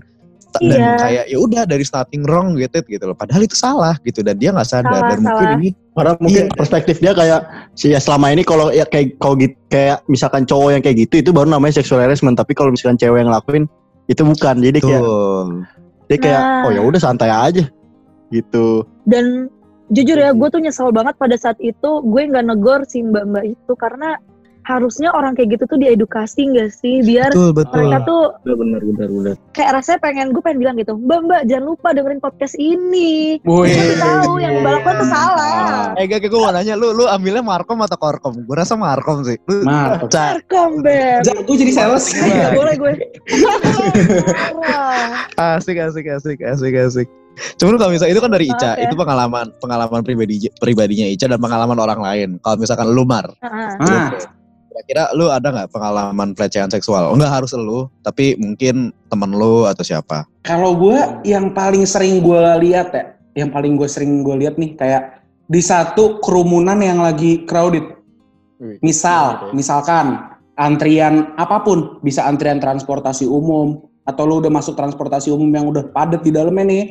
[0.61, 0.93] dan Iya.
[0.99, 4.53] kayak ya udah dari starting wrong gitu gitu loh padahal itu salah gitu dan dia
[4.53, 5.57] nggak sadar Salah, dan mungkin salah.
[5.57, 6.57] ini Karena mungkin Iya.
[6.57, 7.41] perspektif dia kayak
[7.73, 11.15] sih ya selama ini kalau ya kayak kalau gitu kayak misalkan cowok yang kayak gitu
[11.21, 13.65] itu baru namanya sexual harassment tapi kalau misalkan cewek yang ngelakuin
[14.09, 15.45] itu bukan jadi kayak tuh
[16.09, 16.65] dia kayak Nah.
[16.65, 17.65] oh ya udah santai aja
[18.29, 18.85] gitu.
[19.05, 19.53] dan
[19.88, 23.45] jujur ya gue tuh nyesel banget pada saat itu gue nggak negor si mbak mbak
[23.53, 24.17] itu karena
[24.62, 29.09] harusnya orang kayak gitu tuh diedukasi nggak sih biar betul betul mereka tuh Benar benar
[29.11, 29.35] benar.
[29.51, 33.38] kayak rasanya pengen gue pengen bilang gitu mbak mbak jangan lupa dengerin podcast ini.
[33.42, 37.40] Kasih tahu yang mbak lakukan tuh salah eh gak gue mau nanya lu lu ambilnya
[37.40, 40.09] markom atau korkom gue rasa markom sih lu Mantap.
[40.09, 42.05] Ca- Markom beb Jago jadi sales.
[42.12, 42.90] Nggak boleh gue
[45.38, 47.09] asik asik asik asik asik
[47.57, 48.85] Cuma kalau misalnya itu kan dari Ica, ya.
[48.85, 52.29] itu pengalaman pengalaman pribadi pribadinya Ica dan pengalaman orang lain.
[52.44, 53.68] Kalau misalkan lu Mar, Heeh.
[53.81, 54.12] Ah,
[54.72, 57.12] Kira-kira lu ada nggak pengalaman pelecehan seksual?
[57.12, 60.24] Enggak harus lu, tapi mungkin temen lu atau siapa?
[60.42, 64.74] kalau gue yang paling sering gue lihat ya, yang paling gue sering gue lihat nih
[64.74, 67.85] kayak di satu kerumunan yang lagi crowded.
[68.78, 75.50] Misal, misalkan antrian apa pun, bisa antrian transportasi umum atau lu udah masuk transportasi umum
[75.50, 76.85] yang udah padat di dalamnya nih.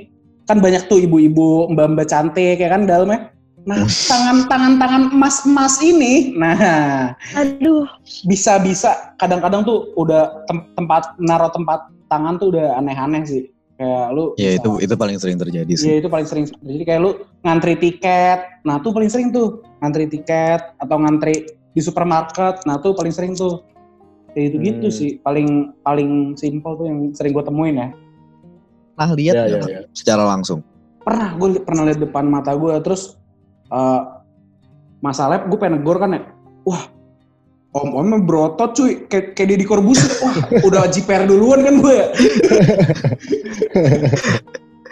[0.51, 3.31] Kan banyak tuh ibu-ibu, mbak-mbak cantik ya kan dalamnya.
[3.61, 7.85] Nah, tangan-tangan-tangan emas-emas ini, nah aduh
[8.25, 13.43] bisa-bisa kadang-kadang tuh udah tem- tempat naruh tempat tangan tuh udah aneh-aneh sih.
[13.77, 15.85] Kayak lu Ya bisa- itu itu paling sering terjadi sih.
[15.87, 16.45] Iya itu paling sering.
[16.49, 21.33] Jadi kayak lu ngantri tiket, nah tuh paling sering tuh ngantri tiket atau ngantri
[21.71, 23.61] di supermarket, nah tuh paling sering tuh.
[24.31, 24.95] kayak gitu gitu Hmm.
[24.95, 25.49] sih paling
[25.83, 27.87] paling simpel tuh yang sering gue temuin ya
[28.95, 29.81] Nah lihat Ya, ya, ya.
[29.91, 30.63] secara langsung.
[31.03, 33.19] pernah gue pernah lihat depan mata gue terus
[33.71, 34.01] eh
[35.01, 36.21] masalah gue pengen negor kan ya?
[36.67, 36.83] Wah
[37.71, 39.07] om omnya berotot cuy.
[39.07, 40.11] Kayak kayak Deddy Corbuzier.
[40.19, 40.35] Wah
[40.67, 42.07] udah jiper duluan kan gue ya?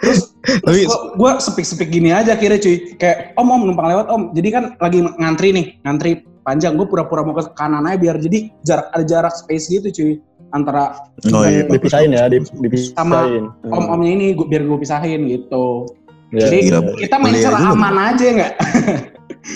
[0.00, 2.96] Terus Tapi gue sepik-sepik gini aja kira cuy.
[2.96, 4.22] Kayak om om numpang lewat om.
[4.32, 6.74] Jadi kan lagi ngantri nih ngantri panjang.
[6.80, 10.12] Gue pura-pura mau ke kanan aja biar jadi jarak ada jarak space gitu cuy.
[10.50, 10.98] Antara
[11.30, 11.62] Oh iya.
[11.62, 13.54] Dipisahin ya, dip- dipisahin.
[13.62, 13.70] Hmm.
[13.70, 15.86] om-omnya ini gua, biar gue pisahin gitu
[16.30, 18.52] Ya, jadi gila, kita main secara aman aja nggak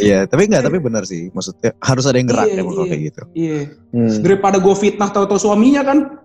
[0.01, 1.29] Iya, tapi enggak, tapi benar sih.
[1.31, 2.91] Maksudnya harus ada yang gerak Iya, deh kalau iya.
[2.91, 3.23] kayak gitu.
[3.37, 3.59] iya
[3.95, 4.11] Hmm.
[4.27, 5.99] daripada gue fitnah tahu-tahu suaminya kan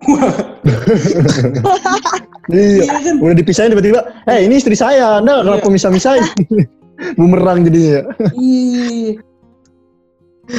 [2.50, 2.82] Iya.
[2.82, 5.74] iya kan Udah dipisahin tiba-tiba, eh ini istri saya, anda kenapa Iya.
[5.76, 6.24] misah-misahin?
[7.18, 8.10] Bumerang jadinya.
[8.34, 9.20] Iya.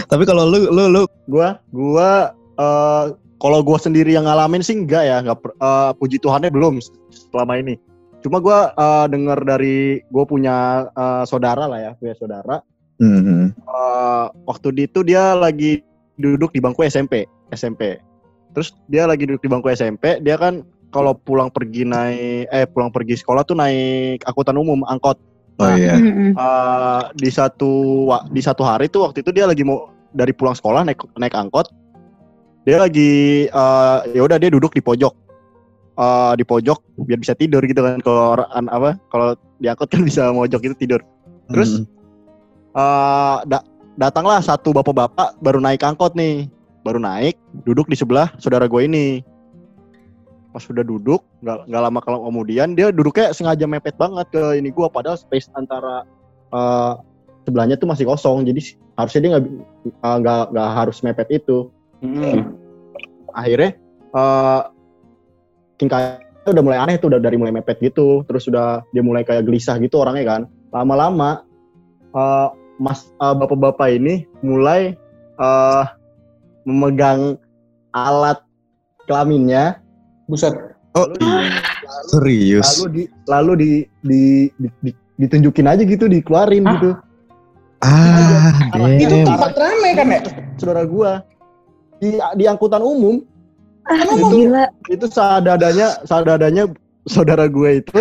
[0.07, 3.05] Tapi kalau lu lu lu Gua, gua, eh
[3.37, 6.79] kalau gua sendiri yang ngalamin sih enggak ya, enggak per- eh, puji Tuhannya belum
[7.11, 7.75] selama ini.
[8.21, 12.57] Cuma gua eh, dengar dari gua punya eh, saudara lah ya, punya saudara.
[13.01, 13.57] Mhm.
[13.57, 15.81] eh, waktu di itu dia lagi
[16.21, 17.97] duduk di bangku SMP, SMP.
[18.53, 22.91] Terus dia lagi duduk di bangku SMP, dia kan kalau pulang pergi naik eh pulang
[22.91, 25.17] pergi sekolah tuh naik angkutan umum, angkot.
[25.59, 25.95] Oh Nah, iya.
[25.97, 26.31] Mm-mm.
[26.35, 30.83] Eh, di satu di satu hari tuh waktu itu dia lagi mau dari pulang sekolah
[30.83, 31.71] naik naik angkot.
[32.67, 35.15] Dia lagi eh, ya udah dia duduk di pojok.
[35.91, 40.63] Eh, di pojok biar bisa tidur gitu kan kalau apa kalau diangkut kan bisa mojok
[40.63, 41.03] itu tidur.
[41.51, 41.85] Terus Mhm.
[42.71, 43.67] eh da-
[43.99, 46.47] datanglah satu bapak-bapak baru naik angkot nih
[46.87, 47.35] baru naik
[47.67, 49.19] duduk di sebelah saudara gue ini
[50.55, 54.71] pas sudah duduk nggak nggak lama kalau kemudian dia duduknya sengaja mepet banget ke ini
[54.71, 56.07] gue padahal space antara
[56.55, 56.93] eh,
[57.43, 58.63] sebelahnya tuh masih kosong jadi
[58.95, 59.43] harusnya dia nggak
[60.23, 61.67] nggak nggak harus mepet itu
[61.99, 62.55] Hmm.
[63.35, 63.75] akhirnya
[64.15, 64.61] eh
[65.81, 68.21] tingkahnya udah mulai aneh tuh udah dari mulai mepet gitu.
[68.29, 70.41] Terus sudah dia mulai kayak gelisah gitu orangnya kan.
[70.69, 71.41] Lama-lama
[72.13, 74.93] eh, mas eh, bapak-bapak ini mulai
[75.41, 75.83] eh,
[76.69, 77.41] memegang
[77.97, 78.45] alat
[79.09, 79.81] kelaminnya.
[80.29, 80.53] Buset.
[80.91, 81.47] Oh, lalu,
[82.11, 82.67] serius.
[82.83, 83.71] lalu di lalu di,
[84.03, 84.21] di,
[84.59, 86.73] di- di- ditunjukin aja gitu dikeluarin Hah?
[86.75, 86.91] gitu.
[87.81, 88.51] Ah,
[88.99, 89.25] itu damn.
[89.25, 90.21] tempat rame kan ya
[90.59, 91.23] saudara gua.
[91.97, 93.23] Di di angkutan umum
[93.91, 94.65] Ah, Itu- gila.
[94.87, 96.63] itu seadanya seadanya
[97.03, 97.99] saudara gue itu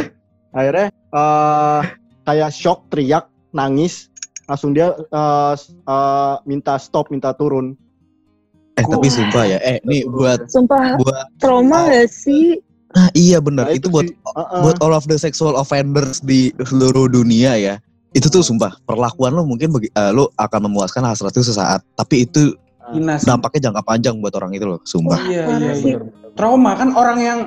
[0.50, 1.83] akhirnya eh
[2.22, 4.07] kayak shock teriak nangis
[4.46, 7.74] langsung dia eh, s- eh, minta stop minta turun
[8.79, 12.57] Eh tapi sumpah ya, eh nih buat Sumpah buat trauma gak sih?
[12.90, 14.62] nah iya benar Nah, itu, buat sih, uh-uh.
[14.64, 17.74] buat all of the sexual offenders di seluruh dunia ya.
[18.11, 22.24] Itu tuh sumpah perlakuan lo mungkin bagi, eh, lo akan memuaskan hasrat itu sesaat, tapi
[22.24, 22.57] itu
[22.92, 23.22] Dinas.
[23.22, 25.20] dampaknya jangka panjang buat orang itu loh, sumpah.
[25.24, 25.94] iya Parah iya sih.
[25.94, 26.03] bener.
[26.33, 27.38] trauma kan orang yang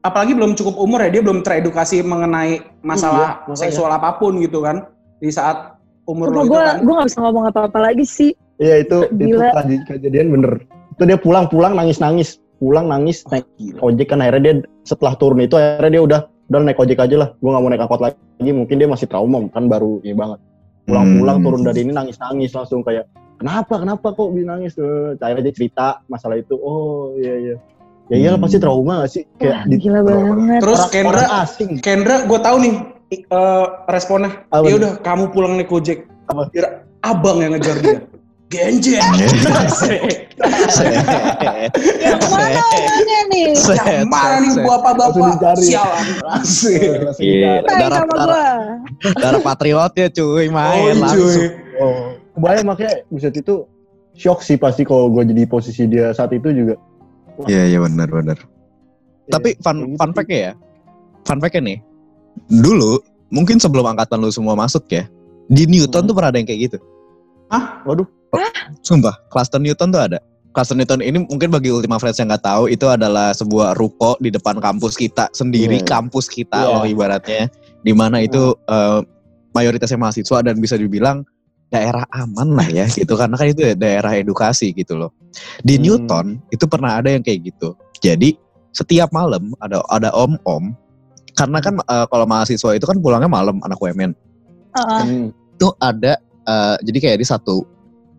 [0.00, 4.58] apalagi belum cukup umur ya dia belum teredukasi mengenai masalah Iya, seksual apa pun gitu
[4.60, 4.82] kan
[5.16, 8.30] di saat umur Sumpah lo itu gue kan gue gak bisa ngomong apa-apa lagi sih.
[8.56, 9.50] iya itu itu Gila.
[9.52, 10.52] traje- kejadian bener
[10.90, 13.46] itu dia pulang pulang nangis nangis pulang nangis naik
[13.78, 17.28] ojek kan akhirnya dia setelah turun itu akhirnya dia udah udah naik ojek aja lah
[17.32, 18.18] gue nggak mau naik angkot lagi
[18.52, 20.38] mungkin dia masih trauma kan baru ini banget
[20.82, 21.44] pulang-pulang Hmm.
[21.44, 23.06] turun dari ini nangis-nangis langsung kayak
[23.42, 27.56] kenapa kenapa kok bisa nangis Eh, akhirnya dia cerita masalah itu oh iya iya
[28.04, 28.44] ya iyalah Hmm.
[28.44, 30.60] pasti trauma gak sih kayak Wah, di gila banget.
[30.60, 32.74] terus orang, Kendra orang asing Kendra gue tahu nih
[33.10, 34.78] eh, responnya Apa ya nih?
[34.78, 36.46] udah kamu pulang naik ojek Apa?
[36.48, 36.68] Kira
[37.00, 37.98] abang yang ngejar dia
[38.48, 39.00] genjet
[41.98, 43.44] Yang mana orangnya nih?
[43.88, 46.04] yang mana nih bapak-bapak sialan.
[46.20, 46.76] Langsung
[47.16, 47.64] Iya.
[47.64, 48.60] Darah- sama darah-.
[49.16, 51.32] Darah patriot ya cuy, main Oh, langsung.
[51.32, 51.46] cuy.
[51.78, 53.64] oh kebayang makanya buset itu
[54.12, 56.76] shock sih pasti kalau gue jadi posisi dia saat itu juga
[57.48, 58.36] Iya iya benar benar.
[59.24, 60.16] Tapi Iya, fun kayak gitu fun sih.
[60.16, 60.50] fact ya,
[61.24, 61.78] fun fact nih.
[62.46, 62.90] Dulu
[63.30, 65.08] mungkin sebelum angkatan lu semua masuk ya,
[65.48, 66.08] di Newton Hmm.
[66.08, 66.78] tuh pernah ada yang kayak gitu.
[67.84, 68.04] waduh
[68.80, 70.18] Sumpah, Cluster Newton tuh ada.
[70.52, 74.28] Cluster Newton ini mungkin bagi Ultima Friends yang nggak tahu itu adalah sebuah ruko di
[74.28, 75.88] depan kampus kita sendiri, Hmm.
[75.88, 76.72] kampus kita Iya.
[76.76, 77.42] loh ibaratnya,
[77.80, 79.00] di mana itu eh,
[79.52, 81.24] mayoritasnya mahasiswa dan bisa dibilang
[81.72, 85.10] daerah aman lah ya gitu karena kan itu daerah edukasi gitu loh.
[85.64, 85.82] Di Hmm.
[85.82, 87.72] Newton itu pernah ada yang kayak gitu.
[88.04, 88.36] Jadi
[88.72, 90.72] setiap malam ada ada om-om
[91.36, 94.12] karena kan eh, kalau mahasiswa itu kan pulangnya malam anak UMN
[94.72, 95.02] Heeh.
[95.04, 95.28] Hmm.
[95.32, 96.16] itu ada
[96.48, 97.64] eh, jadi kayak di satu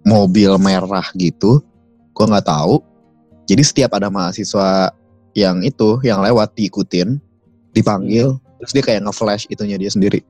[0.06, 1.62] mobil merah gitu
[2.14, 2.82] gua nggak tahu
[3.50, 4.94] jadi setiap ada mahasiswa
[5.34, 7.18] yang itu yang lewat diikutin
[7.74, 10.22] dipanggil terus dia kayak nge-flash itunya dia sendiri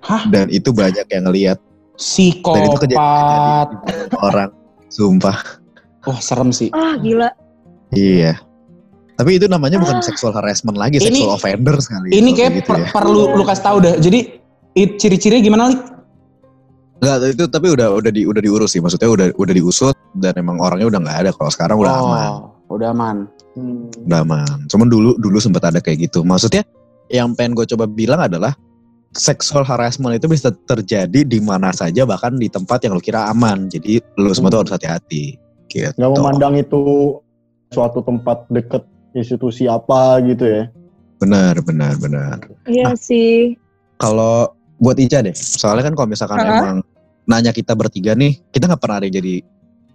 [0.00, 0.24] Hah?
[0.30, 1.58] dan itu banyak yang ngelihat
[2.00, 3.68] psikopat
[4.26, 4.50] orang
[4.88, 5.36] sumpah
[6.00, 6.72] Wah serem sih.
[6.72, 7.28] Ah gila.
[7.92, 8.40] Iya.
[9.14, 10.02] Tapi itu namanya bukan Ah.
[10.02, 12.08] sexual harassment lagi, Ini- sexual offender sekali.
[12.08, 12.88] Ini kalau kayak gitu per- ya.
[12.88, 13.94] perlu lu kasih tahu dah.
[14.00, 14.18] Jadi
[14.72, 15.80] it, ciri-cirinya gimana lik?
[16.98, 18.80] Enggak, itu tapi udah udah di udah diurus sih.
[18.80, 21.30] Maksudnya udah udah diusut dan emang orangnya udah nggak ada.
[21.30, 23.16] Kalau sekarang udah aman, Oh, Udah aman.
[24.00, 24.58] udah aman.
[24.66, 26.24] Cuman dulu dulu sempat ada kayak gitu.
[26.24, 26.64] Maksudnya
[27.08, 28.56] yang pengen gue coba bilang adalah
[29.10, 33.66] sexual harassment itu bisa terjadi di mana saja bahkan di tempat yang lu kira aman.
[33.66, 35.34] Jadi lu semua tuh harus hati-hati.
[35.66, 35.90] Gitu.
[35.98, 36.80] Nggak memandang itu
[37.70, 38.82] suatu tempat deket
[39.14, 40.62] institusi apa gitu ya.
[41.18, 42.38] Benar, benar, benar.
[42.66, 42.96] Iya Ah.
[42.96, 43.54] sih.
[43.98, 46.50] Kalau buat Ica deh, soalnya kan kalau misalkan Ha-ha.
[46.56, 46.76] emang
[47.28, 49.34] nanya kita bertiga nih, kita nggak pernah ada yang jadi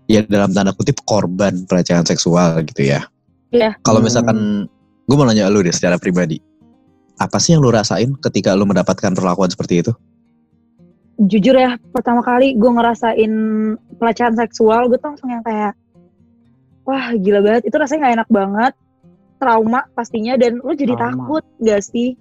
[0.05, 3.01] ya dalam tanda kutip korban pelecehan seksual gitu ya.
[3.49, 3.73] Iya.
[3.81, 4.07] Kalau Hmm.
[4.07, 4.37] misalkan
[5.05, 6.37] gue mau nanya lu deh secara pribadi,
[7.15, 9.91] apa sih yang lu rasain ketika lu mendapatkan perlakuan seperti itu?
[11.15, 13.31] Jujur ya, pertama kali gue ngerasain
[13.95, 15.71] pelecehan seksual, gue tuh langsung yang kayak,
[16.83, 17.71] wah gila banget.
[17.71, 18.73] Itu rasanya gak enak banget,
[19.39, 21.15] trauma pastinya, dan lu jadi Trauma.
[21.15, 22.19] takut gak sih?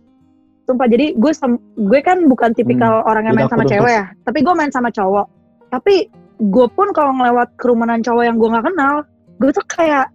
[0.65, 1.33] Sumpah, jadi gue
[1.77, 5.27] gue kan bukan tipikal orang yang main sama cewek ya, tapi gue main sama cowok.
[5.75, 6.07] Tapi
[6.39, 9.03] gue pun kalau ngelewat kerumunan cowok yang gue gak kenal,
[9.43, 10.07] gue tuh kayak,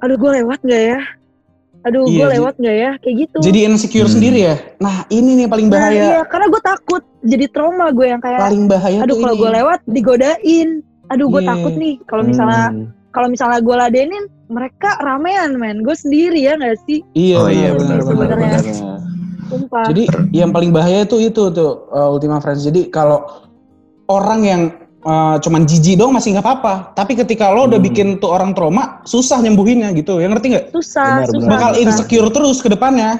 [0.00, 1.00] aduh gue lewat gak ya?
[1.82, 2.34] Aduh gue Iya, Ji.
[2.38, 2.90] lewat gak ya?
[3.02, 3.38] Kayak gitu.
[3.42, 4.14] Jadi insecure Hmm.
[4.14, 4.54] sendiri ya.
[4.78, 6.02] Nah ini nih paling Nah, bahaya.
[6.02, 9.80] iya, karena gue takut jadi trauma gue yang kayak Paling bahaya aduh kalau gue lewat
[9.86, 10.68] digodain
[11.06, 11.50] aduh gue Iya.
[11.54, 12.86] takut nih kalau misalnya Hmm.
[13.10, 17.70] kalau misalnya gue ladenin mereka ramean men gue sendiri ya nggak sih Iya, Oh, iya,
[17.72, 18.28] benar, benar,
[19.84, 22.64] Jadi yang paling bahaya tuh itu tuh uh, Ultima Friends.
[22.64, 23.20] Jadi kalau
[24.08, 24.62] orang yang
[25.02, 26.74] uh, cuman jijik dong masih nggak apa-apa.
[26.92, 27.86] Tapi ketika lo udah Hmm.
[27.86, 30.18] bikin tuh orang trauma, susah nyembuhinnya gitu.
[30.18, 30.66] Yang ngerti nggak?
[30.72, 31.50] susah Benar, susah, benar.
[31.52, 31.82] Bakal susah.
[31.84, 33.10] insecure terus ke depannya.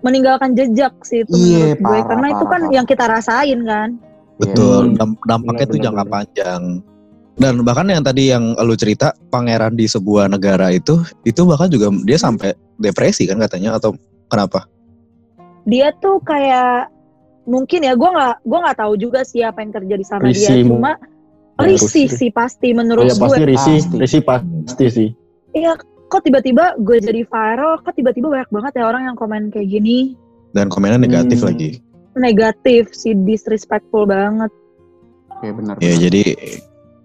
[0.00, 2.72] meninggalkan jejak sih itu Iya, menurut gue parah, karena itu parah, kan parah.
[2.72, 3.88] yang kita rasain kan
[4.40, 4.96] Betul, Hmm.
[4.96, 6.14] damp- dampaknya Benar, tuh benar, jangka benar.
[6.16, 6.62] panjang.
[7.36, 11.92] Dan bahkan yang tadi yang lu cerita pangeran di sebuah negara itu, itu bahkan juga
[12.02, 13.92] dia sampai depresi kan katanya atau
[14.26, 14.64] kenapa?
[15.62, 16.88] dia tuh kayak
[17.50, 20.62] mungkin ya gue nggak gue nggak tahu juga sih apa yang terjadi sama dia Risih,
[20.64, 20.94] cuma
[21.58, 22.16] Ya, risih risih.
[22.16, 23.96] sih pasti Oh, menurut ya pasti gue risih, Pasti.
[23.98, 25.08] risih pasti sih.
[25.52, 25.74] iya
[26.06, 30.14] kok tiba-tiba gue jadi viral kok tiba-tiba banyak banget ya orang yang komen kayak gini
[30.50, 31.48] Dan komennya negatif Hmm.
[31.48, 31.70] lagi.
[32.12, 34.50] negatif sih disrespectful banget
[35.30, 35.74] Oke, benar.
[35.78, 36.36] Ya jadi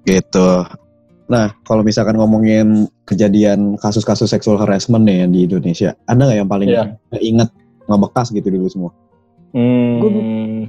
[0.03, 0.49] gitu.
[1.25, 2.67] Nah, kalau misalkan ngomongin
[3.03, 6.83] kejadian kasus-kasus seksual harassment nih yang di Indonesia, ada nggak yang paling Iya.
[7.17, 7.49] inget
[7.85, 8.91] ngebekas gitu dulu semua?
[9.55, 10.67] Hmm.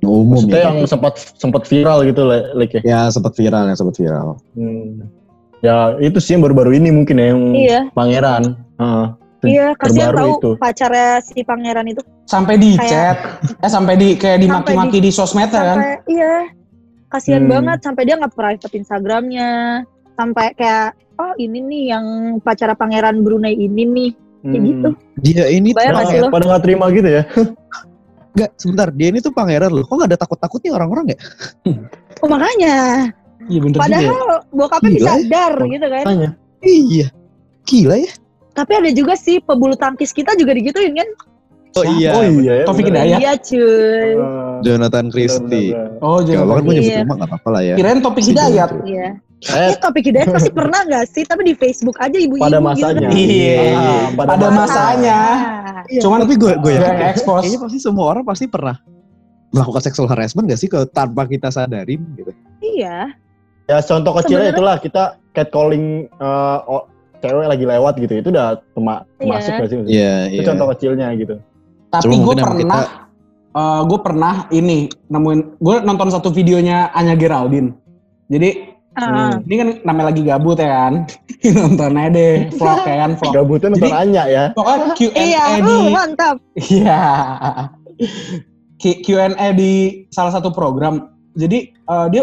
[0.00, 0.66] Umum Maksudnya ya.
[0.72, 2.82] yang sempat sempat viral gitu Le- Lik ya.
[2.82, 4.40] Ya sempat viral, yang sempat viral.
[4.56, 5.04] Hmm.
[5.60, 8.56] Ya itu sih yang baru-baru ini mungkin ya yang Iya, pangeran.
[8.80, 9.06] Heeh.
[9.42, 10.50] iya, kasihan tahu itu.
[10.56, 13.16] pacarnya si pangeran itu Sampai di Kayak- chat,
[13.58, 15.76] eh sampai di kayak dimaki-maki di, sosmed ya kan?
[16.06, 16.48] iya,
[17.08, 17.50] kasihan Hmm.
[17.50, 19.50] banget sampai dia nggak private Instagramnya,
[20.14, 22.04] sampai kayak oh ini nih yang
[22.38, 24.10] pacara pangeran Brunei ini nih,
[24.40, 24.66] kayak Hmm.
[24.66, 24.88] gitu.
[25.20, 26.32] Dia ini tuh pangeran-?
[26.32, 27.22] Pada nggak terima gitu ya?
[28.32, 28.88] Enggak, sebentar.
[28.90, 29.82] Dia ini tuh pangeran loh.
[29.82, 31.18] Kok nggak ada takut-takutnya orang-orang ya?
[32.20, 32.76] Oh makanya,
[33.42, 33.80] Iya bener juga.
[33.80, 33.82] ya.
[33.82, 35.26] padahal bokapnya Gila bisa ya.
[35.26, 36.04] dar gitu kan.
[36.04, 36.28] Tanya.
[36.60, 37.06] Iya.
[37.64, 38.12] Gila ya.
[38.50, 41.08] Tapi ada juga sih pebulu tangkis kita juga digituin kan?
[41.72, 42.10] Oh iya.
[42.12, 42.64] Oh iya ya.
[42.64, 42.86] Taufik.
[42.86, 43.18] Hidayat.
[43.18, 44.10] Iya cuy.
[44.16, 45.70] Ah, Jonathan Christie.
[45.98, 46.44] Oh, Ya, jangan.
[46.46, 47.00] bahkan gue nyebut Iya.
[47.02, 47.74] rumah gak apa-apa lah ya.
[47.74, 48.70] Kirain topik hidayat.
[48.84, 49.06] Iya.
[49.42, 51.24] Eh, Eh topik hidayat pasti pernah nggak sih?
[51.24, 53.00] Tapi di Facebook aja ibu-ibu pada gitu masanya.
[53.02, 53.16] kan.
[53.16, 53.60] Iya.
[53.72, 55.18] Ah, Pada masanya.
[55.86, 57.42] Iya, Cuman tapi gue gue yakin expose.
[57.42, 58.76] kayaknya pasti semua orang pasti pernah
[59.50, 62.30] melakukan sexual harassment gak sih kalau tanpa kita sadarin gitu.
[62.60, 63.10] Iya.
[63.64, 66.84] Ya contoh kecilnya itulah kita catcalling eh, oh,
[67.18, 68.12] cewek lagi lewat gitu.
[68.14, 69.26] Itu udah tema- Iya.
[69.26, 69.76] masuk gak sih?
[69.88, 71.34] Iya, Itu contoh kecilnya gitu.
[71.88, 72.80] Tapi Cuma gue mungkin emang pernah,
[73.82, 77.74] gue pernah ini nemuin, gue nonton satu videonya Anya Geraldine.
[78.28, 80.94] Jadi Ah, ini kan namanya lagi gabut ya kan,
[81.56, 83.32] nonton aja deh vlog ya kan vlog.
[83.32, 84.44] Gabutnya nonton Jadi- Anya ya.
[84.50, 86.36] Pokoknya Q&A Iya, di, uh, mantap.
[86.58, 87.00] iya,
[88.80, 89.72] Q&A di
[90.10, 91.12] salah satu program.
[91.36, 92.22] Jadi eh, dia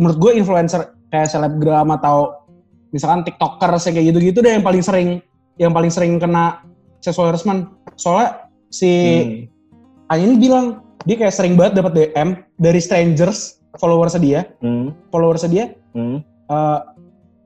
[0.00, 0.80] menurut gue influencer
[1.12, 2.40] kayak selebgram atau
[2.90, 5.08] misalkan tiktoker kayak gitu-gitu deh yang paling sering
[5.60, 6.64] yang paling sering kena
[7.04, 7.68] sexual harassment.
[7.94, 9.48] Soalnya si Hmm.
[10.08, 10.66] Anya ini bilang
[11.04, 14.92] dia kayak sering banget dapat DM dari strangers followers dia, Hmm.
[15.08, 16.20] followers dia Hmm.
[16.46, 16.78] eh,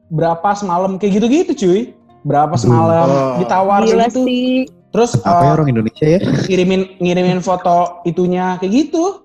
[0.09, 1.81] berapa semalam kayak gitu-gitu cuy.
[2.23, 3.39] Berapa semalam Oh.
[3.39, 4.23] ditawar Gila gitu.
[4.23, 4.67] sih.
[4.91, 6.21] Terus Apa ya eh, orang Indonesia ya?
[6.47, 9.23] ngirimin ngirimin foto itunya kayak gitu.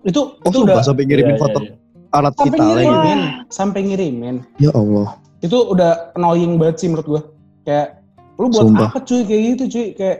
[0.00, 1.76] Itu Oh, itu sumpah udah sampai ngirimin Iya, foto iya, iya.
[2.10, 2.64] alat sampai gitu.
[2.64, 4.36] ngirimin, sampai ngirimin.
[4.56, 5.08] Ya Allah.
[5.40, 7.22] Itu udah annoying banget sih menurut gua.
[7.62, 7.88] Kayak
[8.36, 8.88] lu buat Sumpah.
[8.88, 10.18] apa cuy kayak gitu cuy kayak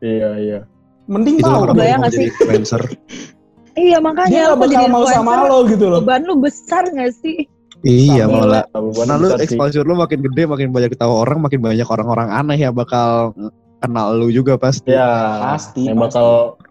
[0.00, 0.58] Iya, iya.
[1.04, 2.26] mending Itu tahu nggak jadi sih?
[2.30, 2.82] influencer.
[3.74, 6.00] Iya makanya dia lu gak bakal jadi mau sama lo gitu loh.
[6.00, 7.46] Beban lu besar gak sih?
[7.80, 8.64] Iya malah.
[9.06, 12.74] Nah lu exposure lu makin gede, makin banyak tahu orang, makin banyak orang-orang aneh yang
[12.74, 13.32] bakal
[13.80, 14.92] kenal lu juga pasti.
[14.92, 16.20] Ya, Pasti, yang pasti.
[16.20, 16.26] bakal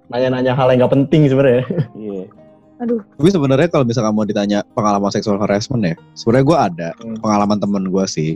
[0.07, 1.65] nanya-nanya hal yang gak penting sebenarnya.
[1.97, 2.23] Iya.
[2.79, 7.17] Aduh, Tapi sebenarnya kalau misalkan mau ditanya pengalaman seksual harassment ya, sebenarnya gue ada Hmm.
[7.19, 8.31] pengalaman temen gue sih,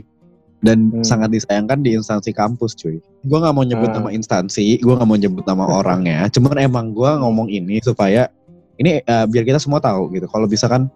[0.60, 1.00] dan Hmm.
[1.00, 3.00] sangat disayangkan di instansi kampus cuy.
[3.24, 4.04] Gue nggak mau nyebut Hmm.
[4.04, 8.28] nama instansi, gue nggak mau nyebut nama orangnya, cuman emang gue ngomong ini supaya
[8.76, 10.26] ini eh, biar kita semua tahu gitu.
[10.26, 10.90] Kalau misalkan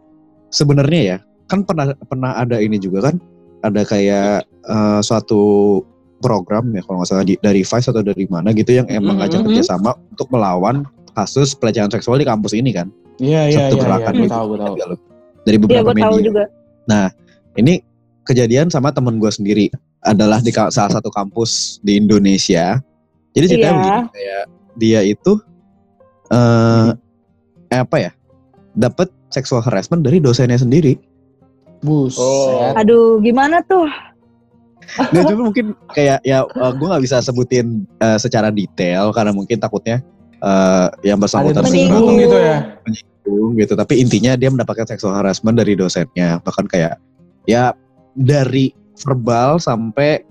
[0.49, 3.17] sebenarnya ya, kan pernah pernah ada ini juga kan,
[3.63, 5.41] ada kayak eh, suatu
[6.19, 9.21] program ya kalau nggak salah di- dari Vice atau dari mana gitu yang emang Mhm,
[9.23, 9.47] ngajak mhm.
[9.49, 10.83] kerjasama untuk melawan
[11.15, 13.83] kasus pelecehan seksual di kampus ini kan Iya, iya, satu iya.
[13.83, 14.35] gerakan Gue gitu.
[14.35, 14.75] tahu, gue tahu.
[14.75, 14.97] Lu?
[15.43, 16.27] dari iya beberapa gue tahu media.
[16.27, 16.45] juga.
[17.55, 17.75] Ini
[18.23, 19.67] kejadian sama temen gue sendiri
[20.03, 22.79] adalah di salah satu kampus di Indonesia.
[23.35, 23.79] Jadi ceritanya Iya.
[23.79, 25.33] begini, kayak dia itu
[27.69, 28.11] eh apa ya?
[28.79, 30.97] Dapat seksual harassment dari dosennya sendiri.
[31.85, 32.19] Buset.
[32.21, 32.75] Oh.
[32.75, 33.87] Aduh, gimana tuh?
[34.89, 40.01] Nggak cuma mungkin kayak ya gue nggak bisa sebutin eh, secara detail karena mungkin takutnya
[40.39, 42.81] eh yang bersangkutan tersinggung gitu ya.
[42.87, 43.73] menyinggung gitu.
[43.77, 46.41] Tapi intinya dia mendapatkan seksual harassment dari dosennya.
[46.41, 46.97] Bahkan kayak
[47.45, 47.77] ya
[48.17, 48.73] dari
[49.05, 50.25] verbal sampai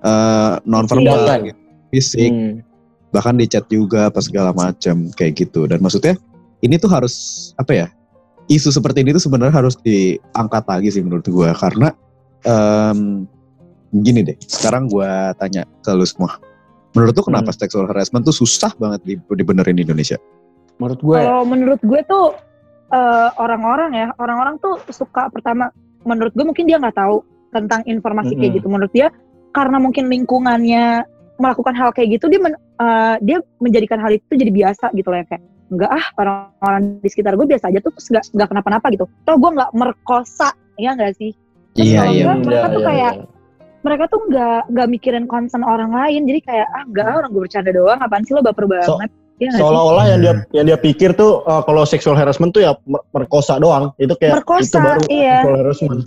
[0.00, 1.56] eh non verbal gitu.
[1.92, 2.64] fisik Hmm.
[3.10, 6.14] bahkan di chat juga apa segala macam kayak gitu dan maksudnya
[6.60, 7.14] ini tuh harus
[7.56, 7.86] apa ya
[8.50, 11.54] isu seperti ini tuh sebenarnya harus diangkat lagi sih menurut gua.
[11.54, 11.94] Karena
[12.42, 13.24] em,
[13.94, 16.36] gini deh sekarang gua tanya ke lu semua.
[16.98, 20.18] Menurut lu kenapa sexual harassment tuh susah banget di, dibenerin di Indonesia?
[20.82, 22.34] Menurut gue, Kalau menurut gue tuh
[22.90, 25.70] eh, orang-orang ya, orang-orang tuh suka pertama
[26.02, 27.22] menurut gue mungkin dia nggak tahu
[27.54, 28.58] tentang informasi kayak Mm-mm.
[28.58, 28.66] gitu.
[28.66, 29.14] Menurut dia
[29.54, 31.06] karena mungkin lingkungannya
[31.38, 35.18] melakukan hal kayak gitu dia men- eh, dia menjadikan hal itu jadi biasa gitu loh
[35.22, 38.86] ya kayak enggak ah orang-orang di sekitar gue biasa aja tuh terus nggak nggak kenapa-napa
[38.90, 39.06] gitu.
[39.22, 41.30] Toh gue nggak merkosa ya nggak sih?
[41.78, 43.24] iya kalau iya enggak, Hmm, mereka tuh ya, kayak ya.
[43.80, 47.42] mereka tuh nggak nggak mikirin concern orang lain jadi kayak ah enggak ah, orang gue
[47.46, 50.76] bercanda doang apaan sih lo baper So- banget ya nggak seolah-olah yang dia yang dia
[50.76, 54.76] pikir tuh uh, kalau sexual harassment tuh ya mer- merkosa doang itu kayak Merkosa, itu
[54.78, 55.36] baru iya.
[55.40, 56.00] sexual harassment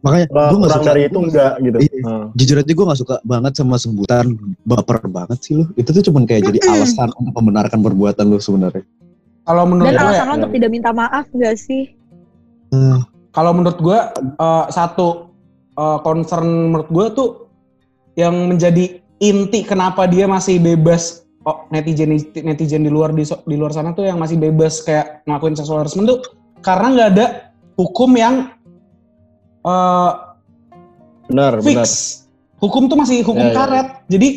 [0.00, 2.00] makanya Kurang- gue nggak suka dari itu enggak gitu Iya.
[2.02, 2.24] Hmm.
[2.32, 4.24] jujur aja gue gak suka banget sama sebutan
[4.64, 6.72] baper banget sih lu itu tuh cuman kayak jadi Mm-mm.
[6.80, 8.84] alasan untuk membenarkan perbuatan lu sebenarnya
[9.44, 10.36] kalau menurut dan gue, alasan lo ya.
[10.40, 11.84] untuk tidak minta maaf gak sih
[13.36, 13.98] kalau menurut gue
[14.40, 15.28] eh, satu
[15.76, 17.30] eh, concern menurut gue tuh
[18.16, 23.70] yang menjadi inti kenapa dia masih bebas oh, netizen netizen di luar di, di luar
[23.70, 26.18] sana tuh yang masih bebas kayak ngelakuin sexual harassment tuh
[26.60, 27.26] karena nggak ada
[27.74, 28.34] hukum yang
[29.62, 30.10] eh,
[31.26, 31.64] benar fix.
[31.64, 31.88] benar
[32.62, 33.58] Hukum tuh masih hukum Ya, ya, ya.
[33.58, 33.88] karet.
[34.06, 34.28] Jadi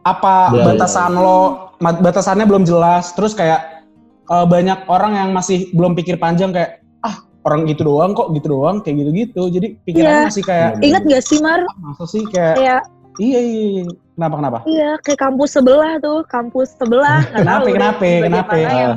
[0.00, 1.40] apa Ya, ya, batasan lo
[1.76, 3.12] ma- batasannya belum jelas.
[3.12, 3.84] Terus kayak
[4.24, 8.56] eh, banyak orang yang masih belum pikir panjang kayak ah orang gitu doang kok gitu
[8.56, 9.42] doang kayak gitu-gitu.
[9.52, 10.28] Jadi pikirannya Iya.
[10.32, 12.80] masih kayak ingat gak sih Mar ah, masa sih kayak kayak
[13.20, 13.84] iya iya, iya.
[14.16, 14.58] kenapa kenapa?
[14.64, 18.54] iya kayak kampus sebelah tuh kampus sebelah nggak Kenapa, tahu deh kenapa, kenapa?
[18.56, 18.92] yang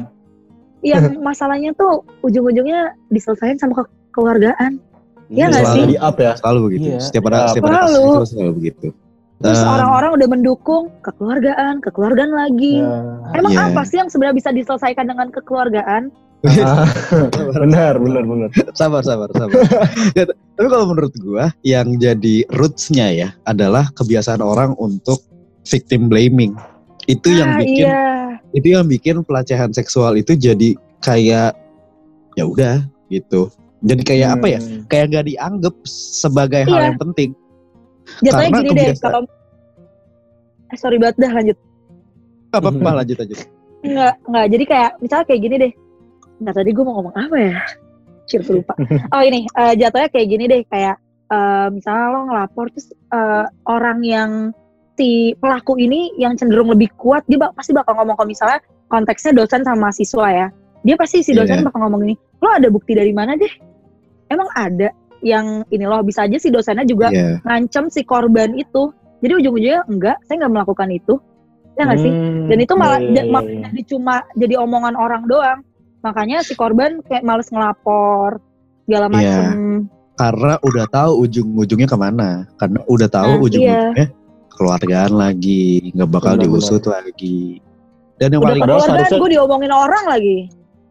[0.81, 4.79] yang masalahnya tuh ujung-ujungnya diselesaikan sama ke- keluargaan
[5.27, 5.85] Iya nggak selalu sih?
[5.87, 6.99] di up ya selalu begitu Iya.
[6.99, 8.11] setiap ada setiap ada kasus selalu.
[8.13, 8.87] itu selalu begitu
[9.39, 12.99] terus Um, orang-orang udah mendukung kekeluargaan kekeluargaan lagi Ya.
[13.33, 13.63] emang Iya.
[13.69, 16.32] apa sih yang sebenarnya bisa diselesaikan dengan kekeluargaan Ah,
[17.55, 18.49] benar benar benar.
[18.73, 19.31] sabar sabar.
[19.31, 19.63] Sabar
[20.11, 25.23] Ya, tapi kalau menurut gua yang jadi rootsnya ya adalah kebiasaan orang untuk
[25.63, 26.51] victim blaming.
[27.05, 28.03] Itu yang Ah, bikin iya.
[28.51, 31.55] itu yang bikin pelecehan seksual itu jadi kayak
[32.33, 33.47] ya udah gitu.
[33.79, 34.59] Jadi kayak apa ya?
[34.59, 34.83] Hmm.
[34.87, 36.85] kayak gak dianggap sebagai hal Iya.
[36.85, 37.29] yang penting.
[38.19, 39.21] Jatuhnya karena gini deh kebiasaan- kalau
[40.69, 41.57] eh, sorry banget dah lanjut.
[42.51, 43.35] Apa apa lanjut aja
[43.81, 44.45] Enggak, enggak.
[44.49, 45.73] Jadi kayak misalnya kayak gini deh.
[46.43, 47.55] Enggak tadi gue mau ngomong apa ya?
[48.27, 48.75] Cir lupa.
[49.15, 50.99] Oh ini eh, jatuhnya kayak gini deh kayak
[51.31, 54.31] eh, misalnya lo ngelapor terus eh, orang yang
[54.99, 58.59] si pelaku ini yang cenderung lebih kuat dia bak- pasti bakal ngomong kalau misalnya
[58.91, 60.47] konteksnya dosen sama mahasiswa ya.
[60.83, 61.65] Dia pasti si dosen Iya.
[61.71, 63.49] bakal ngomong ini, lo ada bukti dari mana deh?
[64.27, 64.91] Emang ada
[65.23, 67.39] yang ini loh bisa aja si dosennya juga Iya.
[67.47, 68.91] ngancam si korban itu.
[69.23, 71.15] Jadi ujung-ujungnya enggak, saya nggak melakukan itu.
[71.79, 72.11] Ya nggak sih?
[72.11, 73.65] Hmm, dan itu malah iya, malah iya.
[73.71, 75.63] jadi cuma jadi omongan orang doang
[76.03, 78.43] makanya si korban kayak males ngelapor
[78.83, 79.09] segala Iya.
[79.09, 84.07] macem karena udah tahu ujung-ujungnya ke mana karena udah tahu Nah, ujung-ujungnya
[84.51, 87.57] keluargaan lagi nggak bakal Benar, diusut lagi
[88.19, 90.37] dan yang udah paling Padahal keluarga seharusnya- gue diomongin orang lagi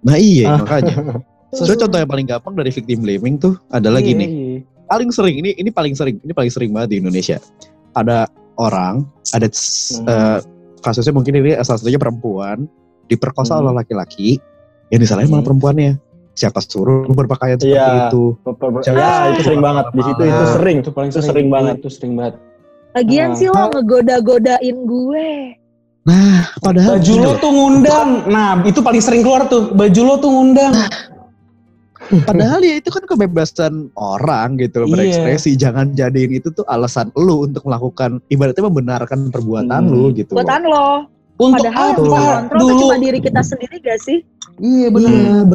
[0.02, 0.58] nah iya Ah.
[0.58, 0.96] makanya
[1.52, 4.58] Sebenarnya contoh yang paling gampang dari victim blaming tuh adalah Iya, gini iya.
[4.88, 7.36] paling sering ini ini paling sering ini paling sering banget di Indonesia
[7.92, 8.24] ada
[8.56, 10.08] orang ada Hmm.
[10.08, 10.38] eh,
[10.80, 12.64] kasusnya mungkin ini salah satunya perempuan
[13.06, 13.68] diperkosa Hmm.
[13.68, 14.40] oleh laki-laki
[14.92, 15.48] yang disalahin malah Hmm.
[15.48, 15.92] perempuannya
[16.32, 18.08] siapa suruh lu berpakaian seperti Iya.
[18.08, 18.24] itu
[18.88, 19.84] Ya, itu sering banget.
[19.90, 20.52] Di situ itu Ah.
[20.52, 20.76] sering.
[20.80, 21.74] itu paling Itu sering banget.
[21.80, 22.34] itu sering banget
[22.92, 23.36] Lagian Ah.
[23.36, 25.30] sih lo ngegoda-godain gue.
[26.02, 30.30] nah padahal baju lo tuh ngundang nah itu paling sering keluar tuh baju lo tuh
[30.30, 30.74] ngundang
[32.26, 34.92] Padahal ya itu kan kebebasan orang gitu loh Iya.
[34.92, 35.54] berekspresi.
[35.54, 39.92] Jangan jadiin itu tuh alasan lu untuk melakukan ibaratnya membenarkan perbuatan Hmm.
[39.94, 40.34] lu gitu.
[40.34, 40.42] loh.
[40.42, 40.88] Buatan lo.
[41.32, 42.02] untuk Padahal yang apa
[42.44, 44.18] kontrol dulu cuma diri kita sendiri gak sih?
[44.58, 45.46] Iya benar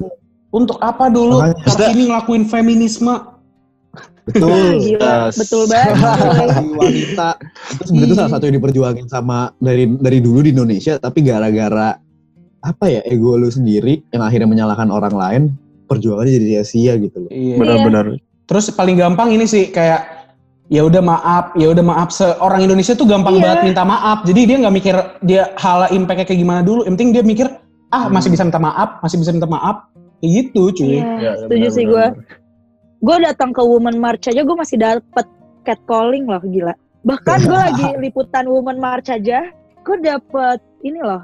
[0.49, 3.13] untuk apa dulu Kartini ngelakuin feminisme
[4.23, 4.51] Betul.
[4.83, 5.39] Gila, Yes.
[5.39, 5.95] betul banget.
[6.83, 7.29] Wanita
[7.71, 11.95] itu sebenarnya salah satu yang diperjuangin sama dari dari dulu di Indonesia tapi gara-gara
[12.59, 15.41] apa ya ego lu sendiri yang akhirnya menyalahkan orang lain
[15.87, 17.31] perjuangannya jadi sia-sia gitu loh.
[17.31, 18.19] iya Benar-benar.
[18.43, 20.27] terus paling gampang ini sih kayak
[20.67, 23.43] ya udah maaf ya udah maaf seorang Indonesia tuh gampang Iya.
[23.47, 27.15] banget minta maaf jadi dia nggak mikir dia hal impactnya kayak gimana dulu yang penting
[27.15, 27.47] dia mikir
[27.89, 31.67] ah masih bisa minta maaf masih bisa minta maaf kayak gitu cuy Iya, Ya, setuju
[31.69, 32.05] sih gue.
[32.97, 35.25] Gue datang ke Women March aja gue masih dapet
[35.63, 36.73] catcalling loh gila.
[37.03, 39.47] Bahkan gue lagi liputan Women March aja,
[39.79, 41.21] gue dapet ini loh,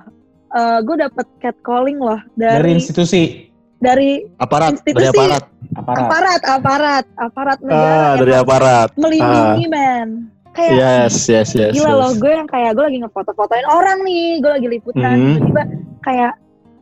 [0.80, 4.96] gue dapet catcalling loh dari dari institusi dari Aparat, Institusi.
[4.96, 5.44] dari aparat.
[5.74, 8.90] aparat aparat aparat aparat negara Ah, dari aparat.
[8.96, 10.08] melindungi men.
[10.54, 10.72] Kayak
[11.10, 11.74] Yes, yes, yes.
[11.74, 11.98] gila yes.
[11.98, 15.26] loh gue yang kayak gue lagi ngefoto-fotoin orang nih, gue lagi liputan Mhm.
[15.34, 15.64] tiba-tiba
[16.00, 16.32] kayak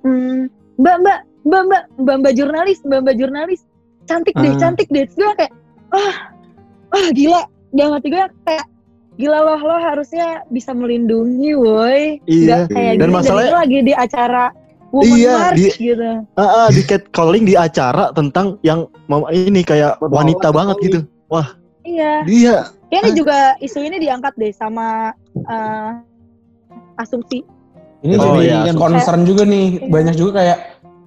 [0.01, 0.39] hmm,
[0.77, 3.61] mbak mbak mbak mbak mbak mbak jurnalis mbak mbak jurnalis
[4.03, 4.59] cantik deh Ah.
[4.59, 5.53] cantik deh Terus gue kayak
[5.91, 6.15] ah
[6.91, 7.41] ah gila
[7.71, 8.65] dalam hati gue kayak
[9.13, 12.45] gila loh lo harusnya bisa melindungi woi Iya.
[12.45, 14.45] Nggak kayak Dan gini masalahnya- dan lagi di acara
[14.91, 18.83] Women Iya, March di- gitu Ah, ah, di catcalling di acara tentang yang
[19.31, 20.83] ini kayak wanita banget catcalling.
[20.83, 20.99] gitu.
[21.81, 22.57] iya Iya.
[22.87, 23.15] kayaknya Ah.
[23.15, 25.91] juga isu ini diangkat deh sama eh,
[26.97, 27.39] asumsi
[28.01, 28.73] ini Oh, jadi iya.
[28.73, 30.57] concern juga nih banyak juga kayak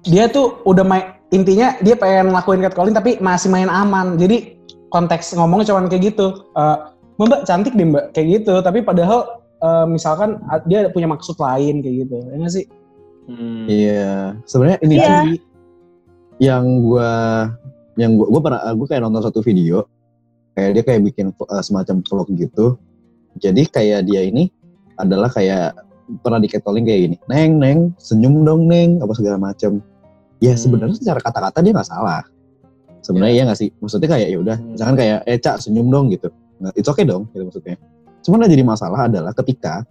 [0.05, 4.55] dia tuh udah main intinya dia pengen ngelakuin catcalling tapi masih main aman jadi
[4.89, 6.77] konteks ngomongnya cuma kayak gitu Eh,
[7.19, 10.39] mbak cantik deh mbak kayak gitu tapi padahal eh, misalkan
[10.69, 12.65] dia punya maksud lain kayak gitu ya nggak sih
[13.25, 13.65] Hmm.
[13.65, 15.09] Iya, sebenarnya ini Iya.
[15.25, 15.37] sih
[16.37, 17.09] yang gua
[17.97, 19.89] yang gua gua pernah gua kayak nonton satu video
[20.53, 22.77] kayak dia kayak bikin uh, semacam vlog gitu.
[23.41, 24.53] Jadi kayak dia ini
[24.95, 25.73] adalah kayak
[26.21, 29.81] pernah di catcalling kayak gini, neng neng senyum dong neng apa segala macam.
[30.43, 30.61] Ya Hmm.
[30.61, 32.21] sebenarnya secara kata-kata dia nggak salah.
[33.01, 34.71] Sebenarnya ya nggak sih, maksudnya kayak ya udah, Hmm.
[34.73, 36.29] misalkan kayak eh cak senyum dong gitu.
[36.61, 37.75] Nah, itu oke dong gitu maksudnya.
[38.25, 39.85] Cuman yang jadi masalah adalah ketika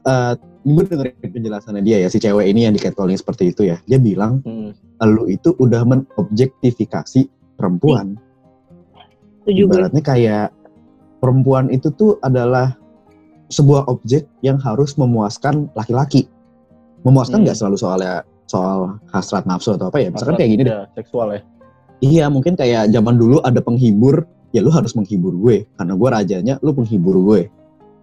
[0.00, 3.80] eh gue dengerin penjelasannya dia ya si cewek ini yang di catcalling seperti itu ya
[3.88, 4.72] dia bilang Hmm.
[5.08, 8.20] lu itu udah menobjektifikasi perempuan
[9.44, 10.48] setuju gue ibaratnya kayak
[11.20, 12.76] perempuan itu tuh adalah
[13.50, 16.30] sebuah objek yang harus memuaskan laki-laki
[17.02, 17.44] memuaskan Hmm.
[17.50, 18.14] nggak selalu soalnya
[18.46, 21.40] soal hasrat nafsu atau apa ya misalkan kayak gini deh Ya, seksual ya.
[22.00, 26.54] iya mungkin kayak zaman dulu ada penghibur ya lu harus menghibur gue karena gue rajanya
[26.62, 27.40] lu penghibur gue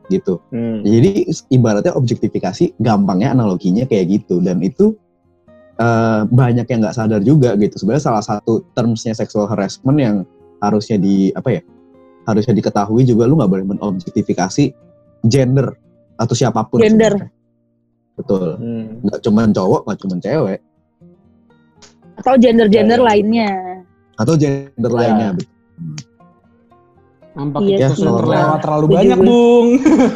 [0.08, 0.88] gitu Hmm.
[0.88, 4.96] Jadi ibaratnya objektifikasi gampangnya analoginya kayak gitu dan itu
[5.78, 7.76] eh, banyak yang nggak sadar juga gitu.
[7.78, 10.16] Sebenarnya salah satu termsnya sexual harassment yang
[10.58, 11.62] harusnya di apa ya
[12.26, 14.74] harusnya diketahui juga lu nggak boleh menobjektifikasi
[15.24, 15.74] gender
[16.16, 16.78] atau siapa pun.
[16.80, 17.14] Gender.
[17.14, 17.36] sebenarnya.
[18.14, 18.48] Betul.
[18.58, 18.86] Hmm.
[19.02, 20.60] Nggak cuman cowok, nggak cuman cewek
[22.18, 23.08] atau gender-gender Ya, ya.
[23.08, 23.50] lainnya
[24.18, 24.98] atau gender Ya.
[24.98, 25.30] lainnya.
[27.38, 28.02] nampak Iya itu sih.
[28.02, 29.68] sudah terlewat terlalu banyak bung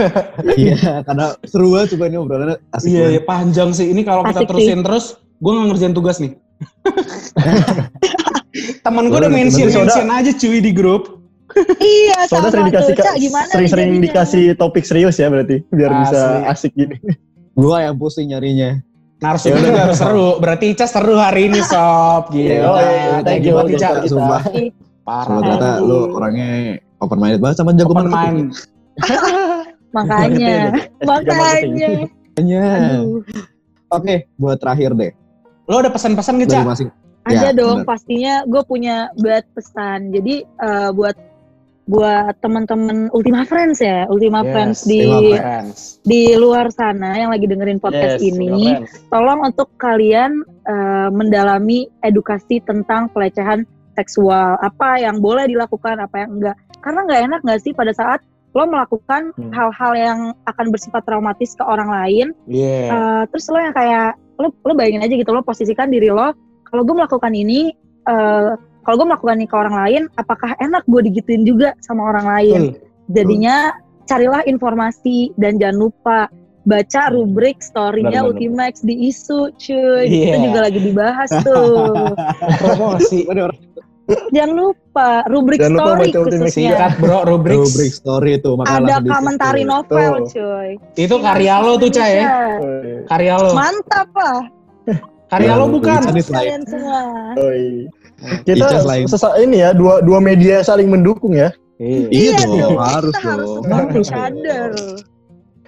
[0.58, 3.14] Iya, karena seru banget coba ini obrolannya asik iya banget.
[3.14, 5.06] iya, panjang sih ini kalau kita terusin terus
[5.38, 6.34] gue nggak ngerjain tugas nih
[8.82, 11.21] temen gue udah mention mention aja cuy di grup
[11.78, 14.06] iya Soalnya sama sering dikasih Cak, gimana sering-sering jadinya?
[14.06, 16.48] dikasih topik serius ya berarti biar bisa Asli.
[16.48, 16.98] asik gini.
[17.54, 18.80] Gua yang pusing nyarinya.
[19.18, 23.54] narasumber juga harus seru berarti Ica seru hari ini sob gitu Oh, iya, thank you
[23.54, 24.02] buat Ica.
[24.04, 24.42] Sumpah.
[25.02, 26.50] parah Soalnya ternyata lu orangnya
[26.98, 28.50] open minded banget sama jago open mind
[29.92, 31.90] makanya S3 makanya
[32.32, 32.64] Makanya.
[32.96, 33.22] Aduh.
[33.92, 35.12] Oke, buat terakhir deh.
[35.64, 36.66] lo ada pesan-pesan gak Dari Ca?
[36.66, 36.90] masing
[37.22, 37.88] ada Ya, dong bener.
[37.88, 41.14] pastinya gue punya buat pesan jadi eh, buat
[41.92, 45.02] buat teman-teman Ultima Friends ya Ultima Yes, Friends di
[45.36, 45.80] Friends.
[46.02, 48.80] di luar sana yang lagi dengerin podcast Yes, ini
[49.12, 56.40] tolong untuk kalian eh, mendalami edukasi tentang pelecehan seksual apa yang boleh dilakukan apa yang
[56.40, 59.52] enggak karena nggak enak nggak sih pada saat lo melakukan Hmm.
[59.52, 62.88] hal-hal yang akan bersifat traumatis ke orang lain Iya.
[62.88, 66.32] Eh, terus lo yang kayak lo lo bayangin aja gitu lo posisikan diri lo
[66.64, 67.72] kalau gue melakukan ini
[68.08, 68.50] eh,
[68.82, 72.62] kalau gue melakukan ini ke orang lain apakah enak gue digituin juga sama orang lain
[72.72, 72.82] Betul.
[73.12, 73.56] jadinya
[74.04, 76.20] carilah informasi dan jangan lupa
[76.62, 78.22] baca rubrik story-nya.
[78.22, 80.36] Ultimax di isu cuy itu Iya.
[80.44, 82.06] juga lagi dibahas tuh
[82.62, 83.26] Promosi.
[84.30, 86.38] jangan lupa rubrik Jangan lupa story baca Ultimax.
[86.44, 87.58] khususnya Singkat bro, rubrik.
[87.58, 90.28] Rubrik story itu makalah ada komentari novel Tuh.
[90.30, 92.26] cuy Itu karya lo tuh, Ca ya?
[93.08, 93.50] Karya lo.
[93.54, 94.42] mantap lah
[95.30, 96.00] Karya lo bukan.
[96.12, 97.00] Nih selain kalian semua
[97.40, 97.88] Oi.
[98.44, 98.66] Kita
[99.08, 101.50] sesa- ini ya dua dua media saling mendukung ya.
[101.82, 102.08] Iya.
[102.08, 103.64] Iya Iya dong, dong, harus kita harus dong.
[103.66, 104.70] Harus other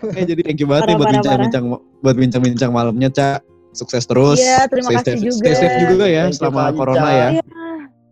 [0.04, 1.64] Oke, jadi thank you banget nih buat bincang-bincang
[2.04, 3.40] buat bincang-bincang malamnya, Cak.
[3.74, 4.38] Sukses terus.
[4.38, 5.40] Iya, terima Stay kasih safe- juga.
[5.40, 7.28] Stay safe juga ya Thank you, selama Kak corona ya.
[7.32, 7.44] Iya.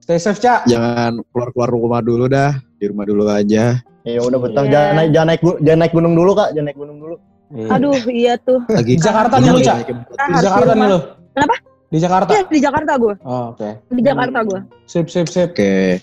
[0.01, 0.55] Stay safe, Ca.
[0.65, 2.51] Jangan keluar-keluar rumah dulu dah.
[2.79, 3.77] Di rumah dulu aja.
[4.01, 4.63] Ya udah betah.
[4.63, 4.71] Iya.
[4.71, 6.49] Jangan naik jangan naik jangan naik gunung dulu kak.
[6.51, 7.15] Jangan naik gunung dulu.
[7.51, 9.77] aduh iya tuh Lagi Di Jakarta nih lu, Cak.
[9.83, 10.99] Di Jakarta nih lo.
[11.35, 11.55] Kenapa?
[11.91, 12.31] Di Jakarta.
[12.31, 13.69] Iya di Jakarta gue Oh, oke.
[13.89, 15.51] di Jakarta gue Sip, sip, sip.
[15.51, 15.99] Oke.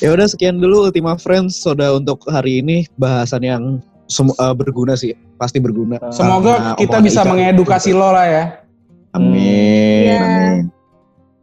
[0.00, 3.62] Ya udah sekian dulu Ultima Friends Soda untuk hari ini bahasan yang
[4.06, 6.02] semu- eh, berguna sih, pasti berguna.
[6.10, 8.44] Semoga Karena kita bisa Ica- mengedukasi lo lah ya.
[9.12, 9.38] Amin.
[10.02, 10.18] Iya.
[10.18, 10.62] Amin.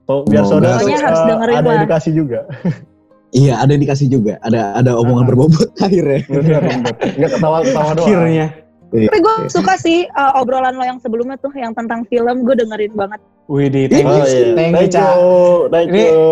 [0.04, 1.80] So, biar saudara tuh, Pokoknya harus eh, dengerin ada lah.
[1.80, 2.40] edukasi juga.
[3.32, 4.34] Iya, ada yang dikasih juga.
[4.42, 5.30] Ada ada omongan Ah.
[5.30, 6.20] berbobot akhirnya.
[6.28, 8.04] Enggak ketawa ketawa doang.
[8.06, 8.48] Akhirnya.
[8.92, 12.92] tapi gue suka sih uh, obrolan lo yang sebelumnya tuh yang tentang film gue dengerin
[12.92, 14.56] banget Wih, di thank Oh, you, iya.
[14.56, 15.04] thank you, Thank Ca.
[15.04, 15.28] you.
[15.68, 16.24] Thank Ini- you.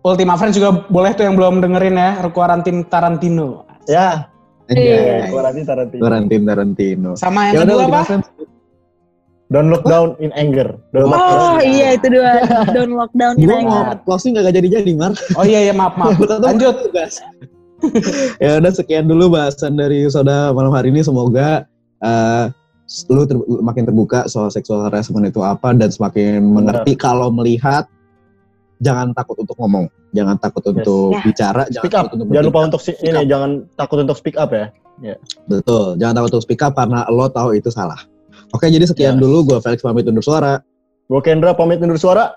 [0.00, 3.68] Ultima Friends juga boleh tuh yang belum dengerin ya, Requarantin Tarantino.
[3.84, 4.32] Ya.
[4.64, 5.28] Anjay.
[5.28, 6.00] Quarantine Tarantino.
[6.00, 7.10] Tarantino Tarantino.
[7.20, 8.00] Sama yang Ya udah kedua apa?
[8.08, 8.26] Friends.
[9.52, 10.80] Don't look down in anger.
[10.90, 11.68] Don't look oh down.
[11.68, 12.32] iya itu dua
[12.72, 15.12] down lockdown in Gue mau anger closing gak jadi-jadi, Mar.
[15.36, 16.16] Oh iya, iya maaf, maaf.
[16.48, 16.74] Lanjut.
[18.44, 21.04] ya udah sekian dulu bahasan dari Soda malam hari ini.
[21.04, 21.68] Semoga
[22.00, 22.44] eh,
[23.04, 27.90] lu ter- makin terbuka soal seksual harassment itu apa dan semakin mengerti kalau melihat
[28.78, 31.20] jangan takut untuk ngomong, jangan takut untuk Ya.
[31.22, 32.02] bicara, jangan Speak up.
[32.04, 33.26] takut untuk Jangan lupa untuk si- Speak ini up.
[33.26, 34.66] jangan takut untuk speak up ya.
[35.44, 37.98] Betul, jangan takut untuk speak up karena lo tahu itu salah.
[38.50, 39.20] Oke, jadi sekian Ya.
[39.20, 39.42] dulu.
[39.44, 40.62] Gue Felix pamit undur suara.
[41.04, 42.30] Gue Kendra pamit undur suara.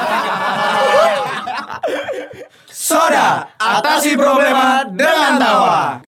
[2.72, 6.11] Soda, atasi problema dengan tawa.